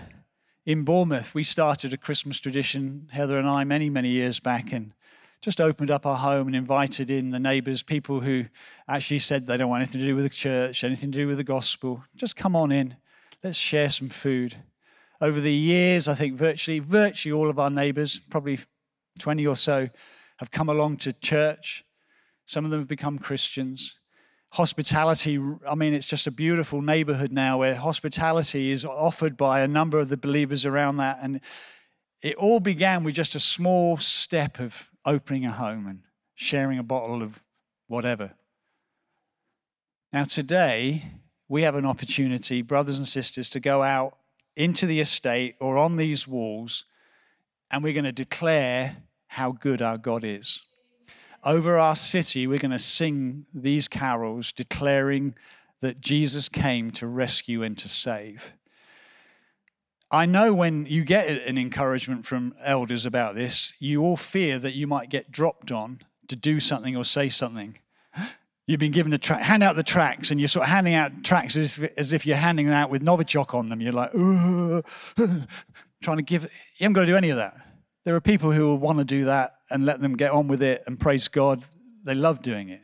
in 0.67 0.83
Bournemouth, 0.83 1.33
we 1.33 1.43
started 1.43 1.93
a 1.93 1.97
Christmas 1.97 2.41
tradition, 2.41 3.07
Heather 3.13 3.39
and 3.39 3.47
I, 3.47 3.63
many, 3.63 3.89
many 3.89 4.09
years 4.09 4.41
back, 4.41 4.73
and 4.73 4.93
just 5.39 5.61
opened 5.61 5.89
up 5.89 6.05
our 6.05 6.17
home 6.17 6.47
and 6.47 6.55
invited 6.57 7.09
in 7.09 7.29
the 7.29 7.39
neighbors, 7.39 7.81
people 7.81 8.19
who 8.19 8.43
actually 8.85 9.19
said 9.19 9.47
they 9.47 9.55
don't 9.55 9.69
want 9.69 9.83
anything 9.83 10.01
to 10.01 10.07
do 10.07 10.15
with 10.15 10.25
the 10.25 10.29
church, 10.29 10.83
anything 10.83 11.09
to 11.13 11.19
do 11.19 11.25
with 11.25 11.37
the 11.37 11.43
gospel. 11.45 12.03
Just 12.17 12.35
come 12.35 12.53
on 12.53 12.73
in. 12.73 12.97
Let's 13.41 13.57
share 13.57 13.87
some 13.87 14.09
food. 14.09 14.57
Over 15.21 15.39
the 15.39 15.53
years, 15.53 16.09
I 16.09 16.15
think 16.15 16.35
virtually, 16.35 16.79
virtually 16.79 17.31
all 17.31 17.49
of 17.49 17.59
our 17.59 17.69
neighbors, 17.69 18.19
probably 18.29 18.59
20 19.19 19.47
or 19.47 19.55
so, 19.55 19.87
have 20.39 20.51
come 20.51 20.67
along 20.67 20.97
to 20.97 21.13
church. 21.13 21.85
Some 22.45 22.65
of 22.65 22.71
them 22.71 22.81
have 22.81 22.89
become 22.89 23.19
Christians. 23.19 24.01
Hospitality, 24.51 25.39
I 25.67 25.75
mean, 25.75 25.93
it's 25.93 26.05
just 26.05 26.25
a 26.25 26.31
beautiful 26.31 26.81
neighborhood 26.81 27.31
now 27.31 27.59
where 27.59 27.75
hospitality 27.75 28.71
is 28.71 28.85
offered 28.85 29.35
by 29.37 29.59
a 29.59 29.67
number 29.67 29.99
of 29.99 30.09
the 30.09 30.17
believers 30.17 30.65
around 30.65 30.97
that. 30.97 31.19
And 31.21 31.41
it 32.21 32.35
all 32.35 32.59
began 32.59 33.03
with 33.03 33.13
just 33.13 33.35
a 33.35 33.39
small 33.39 33.97
step 33.97 34.59
of 34.59 34.75
opening 35.05 35.45
a 35.45 35.51
home 35.51 35.87
and 35.87 36.01
sharing 36.35 36.79
a 36.79 36.83
bottle 36.83 37.21
of 37.21 37.39
whatever. 37.87 38.31
Now, 40.13 40.23
today, 40.23 41.11
we 41.49 41.63
have 41.63 41.75
an 41.75 41.85
opportunity, 41.85 42.61
brothers 42.61 42.97
and 42.97 43.07
sisters, 43.07 43.49
to 43.51 43.59
go 43.59 43.83
out 43.83 44.17
into 44.55 44.85
the 44.85 44.99
estate 44.99 45.55
or 45.59 45.77
on 45.77 45.97
these 45.97 46.27
walls, 46.27 46.85
and 47.69 47.83
we're 47.83 47.93
going 47.93 48.05
to 48.05 48.11
declare 48.11 48.97
how 49.27 49.51
good 49.51 49.81
our 49.81 49.97
God 49.97 50.23
is. 50.23 50.61
Over 51.43 51.77
our 51.77 51.95
city, 51.95 52.47
we're 52.47 52.59
going 52.59 52.71
to 52.71 52.79
sing 52.79 53.45
these 53.53 53.87
carols 53.87 54.51
declaring 54.51 55.35
that 55.81 56.01
Jesus 56.01 56.49
came 56.49 56.91
to 56.91 57.07
rescue 57.07 57.63
and 57.63 57.77
to 57.77 57.87
save. 57.87 58.51
I 60.09 60.25
know 60.25 60.53
when 60.53 60.85
you 60.85 61.03
get 61.03 61.27
an 61.27 61.57
encouragement 61.57 62.25
from 62.25 62.55
elders 62.63 63.05
about 63.05 63.35
this, 63.35 63.73
you 63.79 64.01
all 64.01 64.17
fear 64.17 64.57
that 64.59 64.73
you 64.73 64.87
might 64.87 65.09
get 65.09 65.31
dropped 65.31 65.71
on 65.71 65.99
to 66.29 66.35
do 66.35 66.59
something 66.59 66.95
or 66.95 67.03
say 67.03 67.29
something. 67.29 67.77
You've 68.67 68.79
been 68.79 68.91
given 68.91 69.13
a 69.13 69.17
track, 69.17 69.41
hand 69.41 69.63
out 69.63 69.75
the 69.75 69.83
tracks, 69.83 70.31
and 70.31 70.39
you're 70.39 70.47
sort 70.47 70.63
of 70.63 70.69
handing 70.69 70.93
out 70.93 71.23
tracks 71.23 71.55
as 71.55 71.77
if, 71.77 71.91
as 71.97 72.13
if 72.13 72.25
you're 72.25 72.35
handing 72.37 72.65
them 72.65 72.75
out 72.75 72.89
with 72.89 73.01
Novichok 73.01 73.53
on 73.53 73.67
them. 73.67 73.79
You're 73.79 73.93
like, 73.93 74.11
trying 76.01 76.17
to 76.17 76.23
give. 76.23 76.43
You 76.43 76.49
haven't 76.81 76.93
got 76.93 77.01
to 77.01 77.07
do 77.07 77.15
any 77.15 77.29
of 77.29 77.37
that. 77.37 77.55
There 78.07 78.15
are 78.15 78.21
people 78.21 78.53
who 78.53 78.67
will 78.67 78.77
want 78.77 78.99
to 78.99 79.03
do 79.03 79.25
that 79.25 79.55
and 79.69 79.85
let 79.85 79.99
them 79.99 80.15
get 80.15 80.31
on 80.31 80.47
with 80.47 80.63
it 80.63 80.81
and 80.87 80.97
praise 80.97 81.27
God. 81.27 81.65
They 82.05 82.15
love 82.15 82.41
doing 82.41 82.69
it. 82.69 82.79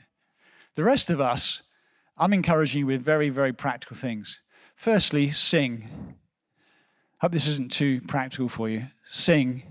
The 0.75 0.83
rest 0.83 1.09
of 1.09 1.21
us, 1.21 1.61
I'm 2.17 2.33
encouraging 2.33 2.79
you 2.79 2.87
with 2.87 3.05
very, 3.05 3.29
very 3.29 3.53
practical 3.53 3.95
things. 3.95 4.41
Firstly, 4.75 5.29
sing. 5.29 6.17
Hope 7.19 7.31
this 7.31 7.47
isn't 7.47 7.71
too 7.71 8.01
practical 8.01 8.49
for 8.49 8.67
you. 8.67 8.87
Sing. 9.05 9.63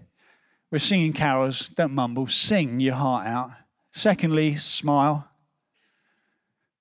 We're 0.70 0.78
singing 0.78 1.12
carols. 1.12 1.68
Don't 1.68 1.92
mumble. 1.92 2.28
Sing 2.28 2.80
your 2.80 2.94
heart 2.94 3.26
out. 3.26 3.50
Secondly, 3.90 4.56
smile. 4.56 5.28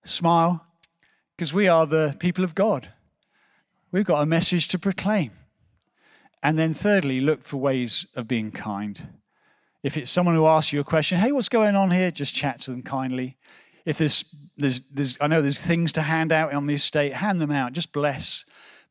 Smile, 0.06 0.66
because 1.36 1.54
we 1.54 1.68
are 1.68 1.86
the 1.86 2.16
people 2.20 2.46
of 2.46 2.56
God. 2.56 2.88
We've 3.92 4.06
got 4.06 4.22
a 4.22 4.26
message 4.26 4.70
to 4.70 4.80
proclaim. 4.80 5.32
And 6.44 6.58
then, 6.58 6.74
thirdly, 6.74 7.20
look 7.20 7.44
for 7.44 7.58
ways 7.58 8.06
of 8.16 8.28
being 8.28 8.52
kind. 8.52 9.10
If 9.84 9.98
it's 9.98 10.12
someone 10.12 10.36
who 10.36 10.48
asks 10.48 10.74
you 10.74 10.80
a 10.80 10.84
question, 10.84 11.20
hey, 11.20 11.32
what's 11.32 11.50
going 11.50 11.76
on 11.76 11.92
here? 11.92 12.12
Just 12.12 12.36
chat 12.36 12.62
to 12.62 12.72
them 12.72 12.84
kindly. 12.84 13.38
If 13.86 13.98
there's, 13.98 14.26
there's, 14.58 14.82
there's, 14.94 15.18
I 15.20 15.28
know 15.28 15.42
there's 15.42 15.60
things 15.60 15.92
to 15.94 16.02
hand 16.02 16.32
out 16.32 16.54
on 16.54 16.68
the 16.68 16.76
estate, 16.76 17.14
hand 17.14 17.42
them 17.42 17.52
out. 17.52 17.74
Just 17.74 17.92
bless, 17.92 18.46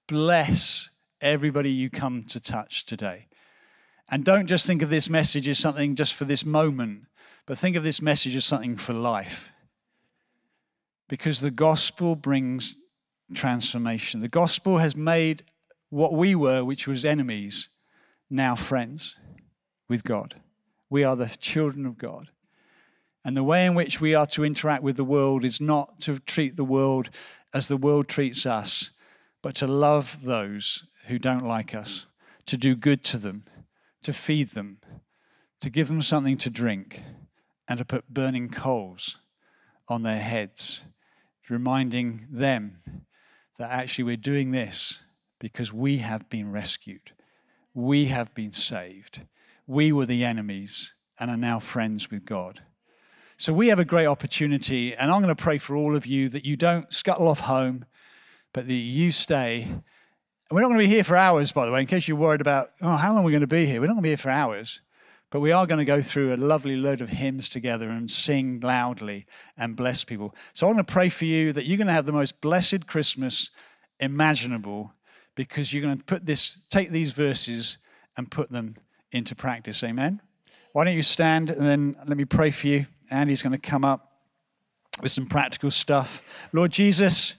bless 0.09 0.91
everybody 1.21 1.71
you 1.71 1.91
come 1.91 2.25
to 2.25 2.41
touch 2.41 2.87
today. 2.87 3.27
And 4.09 4.25
don't 4.25 4.49
just 4.49 4.67
think 4.67 4.83
of 4.83 4.91
this 4.91 5.09
message 5.09 5.49
as 5.49 5.59
something 5.59 5.95
just 5.95 6.15
for 6.15 6.25
this 6.25 6.45
moment, 6.45 7.05
but 7.47 7.57
think 7.57 7.77
of 7.77 7.85
this 7.85 8.03
message 8.03 8.35
as 8.35 8.45
something 8.45 8.77
for 8.77 8.93
life. 8.93 9.53
Because 11.09 11.41
the 11.41 11.53
gospel 11.53 12.17
brings 12.17 12.77
transformation. 13.35 14.21
The 14.21 14.29
gospel 14.29 14.79
has 14.79 14.97
made 14.97 15.45
what 15.91 16.15
we 16.15 16.35
were, 16.35 16.65
which 16.65 16.87
was 16.87 17.05
enemies, 17.05 17.69
now 18.31 18.55
friends 18.55 19.17
with 19.89 20.05
God. 20.05 20.41
We 20.89 21.05
are 21.05 21.17
the 21.17 21.29
children 21.29 21.85
of 21.85 21.99
God. 21.99 22.31
And 23.25 23.37
the 23.37 23.45
way 23.45 23.67
in 23.67 23.75
which 23.75 24.01
we 24.01 24.15
are 24.15 24.27
to 24.27 24.45
interact 24.45 24.83
with 24.83 24.97
the 24.97 25.05
world 25.05 25.45
is 25.45 25.61
not 25.61 26.01
to 26.01 26.21
treat 26.21 26.57
the 26.57 26.65
world 26.65 27.11
as 27.53 27.69
the 27.69 27.77
world 27.77 28.09
treats 28.09 28.47
us, 28.47 28.91
but 29.43 29.57
to 29.57 29.67
love 29.67 30.23
those 30.23 30.85
who 31.09 31.19
don't 31.19 31.47
like 31.47 31.75
us, 31.75 32.07
to 32.47 32.57
do 32.57 32.75
good 32.75 33.05
to 33.05 33.19
them, 33.19 33.45
to 34.03 34.13
feed 34.13 34.51
them, 34.51 34.79
to 35.61 35.69
give 35.69 35.89
them 35.89 36.03
something 36.03 36.39
to 36.39 36.51
drink, 36.51 37.03
and 37.69 37.79
to 37.79 37.85
put 37.85 38.09
burning 38.09 38.49
coals 38.49 39.19
on 39.89 40.03
their 40.03 40.21
heads, 40.21 40.83
reminding 41.49 42.27
them 42.31 42.79
that 43.59 43.71
actually 43.71 44.05
we're 44.05 44.17
doing 44.17 44.53
this 44.53 45.03
because 45.41 45.73
we 45.73 45.99
have 45.99 46.29
been 46.29 46.53
rescued. 46.53 47.11
We 47.75 48.07
have 48.07 48.33
been 48.35 48.53
saved. 48.53 49.23
We 49.67 49.91
were 49.91 50.07
the 50.07 50.25
enemies 50.25 50.95
and 51.19 51.31
are 51.31 51.37
now 51.37 51.59
friends 51.59 52.11
with 52.11 52.25
God. 52.25 52.63
So 53.37 53.53
we 53.53 53.69
have 53.69 53.79
a 53.79 53.85
great 53.85 54.07
opportunity, 54.07 54.95
and 54.95 55.11
I'm 55.11 55.23
going 55.23 55.35
to 55.35 55.43
pray 55.43 55.59
for 55.59 55.75
all 55.75 55.97
of 55.97 56.07
you 56.07 56.29
that 56.29 56.45
you 56.45 56.57
don't 56.57 56.93
scuttle 56.93 57.27
off 57.27 57.41
home, 57.41 57.87
but 58.53 58.67
that 58.67 58.75
you 58.75 59.11
stay. 59.13 59.67
We're 60.51 60.61
not 60.61 60.69
going 60.69 60.81
to 60.81 60.85
be 60.85 60.95
here 60.95 61.05
for 61.05 61.17
hours, 61.17 61.51
by 61.51 61.65
the 61.65 61.73
way, 61.73 61.81
in 61.81 61.87
case 61.87 62.07
you're 62.07 62.19
worried 62.19 62.43
about, 62.43 62.73
oh, 62.83 62.97
how 62.97 63.15
long 63.15 63.23
are 63.23 63.27
we 63.27 63.33
going 63.33 63.41
to 63.41 63.47
be 63.47 63.65
here? 63.65 63.81
We're 63.81 63.87
not 63.87 63.95
going 63.95 64.03
to 64.03 64.09
be 64.09 64.11
here 64.11 64.17
for 64.19 64.31
hours, 64.31 64.83
but 65.31 65.41
we 65.41 65.53
are 65.53 65.67
going 65.67 65.79
to 65.79 65.85
go 65.87 66.03
through 66.03 66.35
a 66.35 66.37
lovely 66.37 66.77
load 66.77 67.01
of 67.01 67.09
hymns 67.09 67.49
together 67.49 67.89
and 67.89 68.11
sing 68.11 68.61
loudly 68.61 69.27
and 69.57 69.77
bless 69.77 70.05
people. 70.05 70.35
So 70.53 70.67
I'm 70.67 70.75
going 70.75 70.85
to 70.85 70.93
pray 70.93 71.09
for 71.09 71.25
you 71.25 71.55
that 71.55 71.65
you're 71.65 71.79
going 71.79 71.87
to 71.87 71.95
have 71.95 72.07
the 72.07 72.13
most 72.13 72.41
blessed 72.43 72.87
Christmas 72.87 73.51
imaginable 74.01 74.93
because 75.47 75.73
you're 75.73 75.83
going 75.83 75.97
to 75.97 76.05
put 76.05 76.27
this, 76.27 76.59
take 76.69 76.91
these 76.91 77.13
verses 77.13 77.79
and 78.19 78.31
put 78.31 78.51
them 78.51 78.77
into 79.11 79.35
practice. 79.35 79.83
Amen. 79.83 80.21
Why 80.75 80.85
don't 80.85 80.95
you 80.95 81.03
stand 81.03 81.49
and 81.49 81.67
then 81.67 81.97
let 82.07 82.19
me 82.19 82.27
pray 82.27 82.51
for 82.51 82.67
you? 82.67 82.85
Andy's 83.11 83.41
going 83.41 83.59
to 83.59 83.59
come 83.59 83.83
up 83.83 84.13
with 85.01 85.13
some 85.13 85.25
practical 85.25 85.71
stuff. 85.71 86.21
Lord 86.53 86.73
Jesus, 86.73 87.37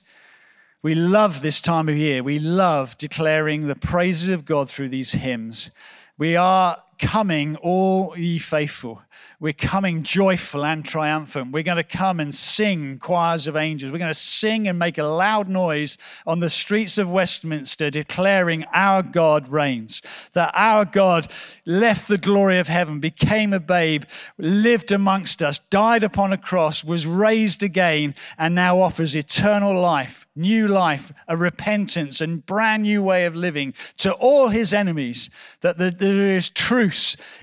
we 0.82 0.96
love 0.96 1.44
this 1.44 1.62
time 1.62 1.90
of 1.90 1.96
year. 1.96 2.24
We 2.24 2.40
love 2.40 2.98
declaring 2.98 3.68
the 3.68 3.76
praises 3.76 4.30
of 4.30 4.46
God 4.46 4.68
through 4.68 4.90
these 4.90 5.12
hymns. 5.12 5.70
We 6.18 6.36
are 6.36 6.82
coming, 7.02 7.58
all 7.58 8.18
ye 8.18 8.40
faithful. 8.40 9.02
We're 9.40 9.54
coming 9.54 10.04
joyful 10.04 10.64
and 10.64 10.86
triumphant. 10.86 11.52
We're 11.52 11.64
going 11.64 11.78
to 11.78 11.84
come 11.84 12.20
and 12.20 12.34
sing 12.34 13.00
choirs 13.00 13.48
of 13.48 13.56
angels. 13.56 13.92
We're 13.92 13.98
going 13.98 14.14
to 14.14 14.20
sing 14.20 14.68
and 14.68 14.78
make 14.78 15.00
a 15.00 15.04
loud 15.04 15.50
noise 15.50 15.98
on 16.28 16.40
the 16.40 16.50
streets 16.50 17.00
of 17.00 17.10
Westminster, 17.10 17.90
declaring 17.90 18.66
our 18.72 19.02
God 19.02 19.50
reigns, 19.50 20.04
that 20.34 20.52
our 20.54 20.86
God 20.86 21.32
left 21.66 22.08
the 22.08 22.20
glory 22.20 22.60
of 22.60 22.68
heaven, 22.68 23.00
became 23.00 23.52
a 23.52 23.60
babe, 23.60 24.04
lived 24.38 24.92
amongst 24.92 25.42
us, 25.42 25.60
died 25.72 26.04
upon 26.04 26.32
a 26.32 26.38
cross, 26.38 26.84
was 26.84 27.08
raised 27.08 27.64
again, 27.64 28.14
and 28.38 28.54
now 28.54 28.80
offers 28.80 29.16
eternal 29.16 29.80
life, 29.80 30.28
new 30.36 30.68
life, 30.68 31.12
a 31.28 31.36
repentance, 31.36 32.22
and 32.22 32.46
brand 32.46 32.84
new 32.84 33.02
way 33.02 33.26
of 33.26 33.36
living 33.36 33.74
to 33.98 34.14
all 34.14 34.50
his 34.50 34.72
enemies, 34.72 35.32
that 35.62 35.80
there 35.80 36.36
is 36.36 36.50
truth 36.52 36.91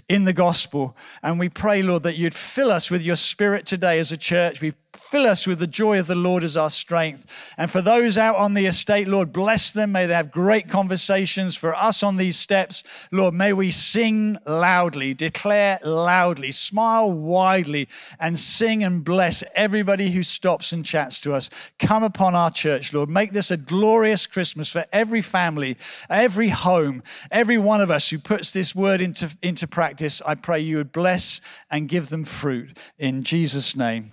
in 0.08 0.24
the 0.24 0.32
gospel. 0.32 0.96
And 1.22 1.38
we 1.38 1.48
pray, 1.48 1.82
Lord, 1.82 2.02
that 2.04 2.16
you'd 2.16 2.34
fill 2.34 2.70
us 2.70 2.90
with 2.90 3.02
your 3.02 3.16
spirit 3.16 3.66
today 3.66 3.98
as 3.98 4.12
a 4.12 4.16
church. 4.16 4.61
We 4.61 4.72
fill 4.98 5.26
us 5.26 5.46
with 5.46 5.58
the 5.58 5.66
joy 5.66 5.98
of 5.98 6.06
the 6.06 6.14
Lord 6.14 6.42
as 6.42 6.56
our 6.56 6.70
strength. 6.70 7.26
And 7.56 7.70
for 7.70 7.80
those 7.80 8.18
out 8.18 8.37
on 8.37 8.54
the 8.54 8.66
estate, 8.66 9.08
Lord, 9.08 9.32
bless 9.32 9.72
them. 9.72 9.92
May 9.92 10.06
they 10.06 10.14
have 10.14 10.30
great 10.30 10.68
conversations. 10.68 11.56
For 11.56 11.74
us 11.74 12.02
on 12.02 12.16
these 12.16 12.37
steps, 12.37 12.84
Lord, 13.11 13.34
may 13.34 13.52
we 13.52 13.70
sing 13.70 14.37
loudly, 14.46 15.14
declare 15.14 15.78
loudly, 15.82 16.52
smile 16.52 17.11
widely, 17.11 17.88
and 18.20 18.38
sing 18.38 18.84
and 18.84 19.04
bless 19.04 19.42
everybody 19.54 20.11
who 20.11 20.22
stops 20.22 20.72
and 20.72 20.84
chats 20.84 21.20
to 21.20 21.34
us. 21.34 21.50
Come 21.78 22.02
upon 22.02 22.34
our 22.34 22.50
church, 22.50 22.92
Lord. 22.92 23.08
Make 23.08 23.32
this 23.32 23.50
a 23.50 23.56
glorious 23.56 24.26
Christmas 24.26 24.68
for 24.68 24.84
every 24.92 25.22
family, 25.22 25.76
every 26.11 26.48
home, 26.48 27.02
every 27.30 27.58
one 27.58 27.80
of 27.80 27.90
us 27.90 28.08
who 28.11 28.18
puts 28.18 28.52
this 28.52 28.74
word 28.74 29.00
into, 29.00 29.30
into 29.42 29.66
practice. 29.66 30.20
I 30.26 30.34
pray 30.34 30.61
you 30.61 30.76
would 30.76 30.92
bless 30.92 31.40
and 31.70 31.88
give 31.88 32.08
them 32.08 32.24
fruit. 32.24 32.76
In 32.98 33.22
Jesus' 33.22 33.76
name. 33.76 34.12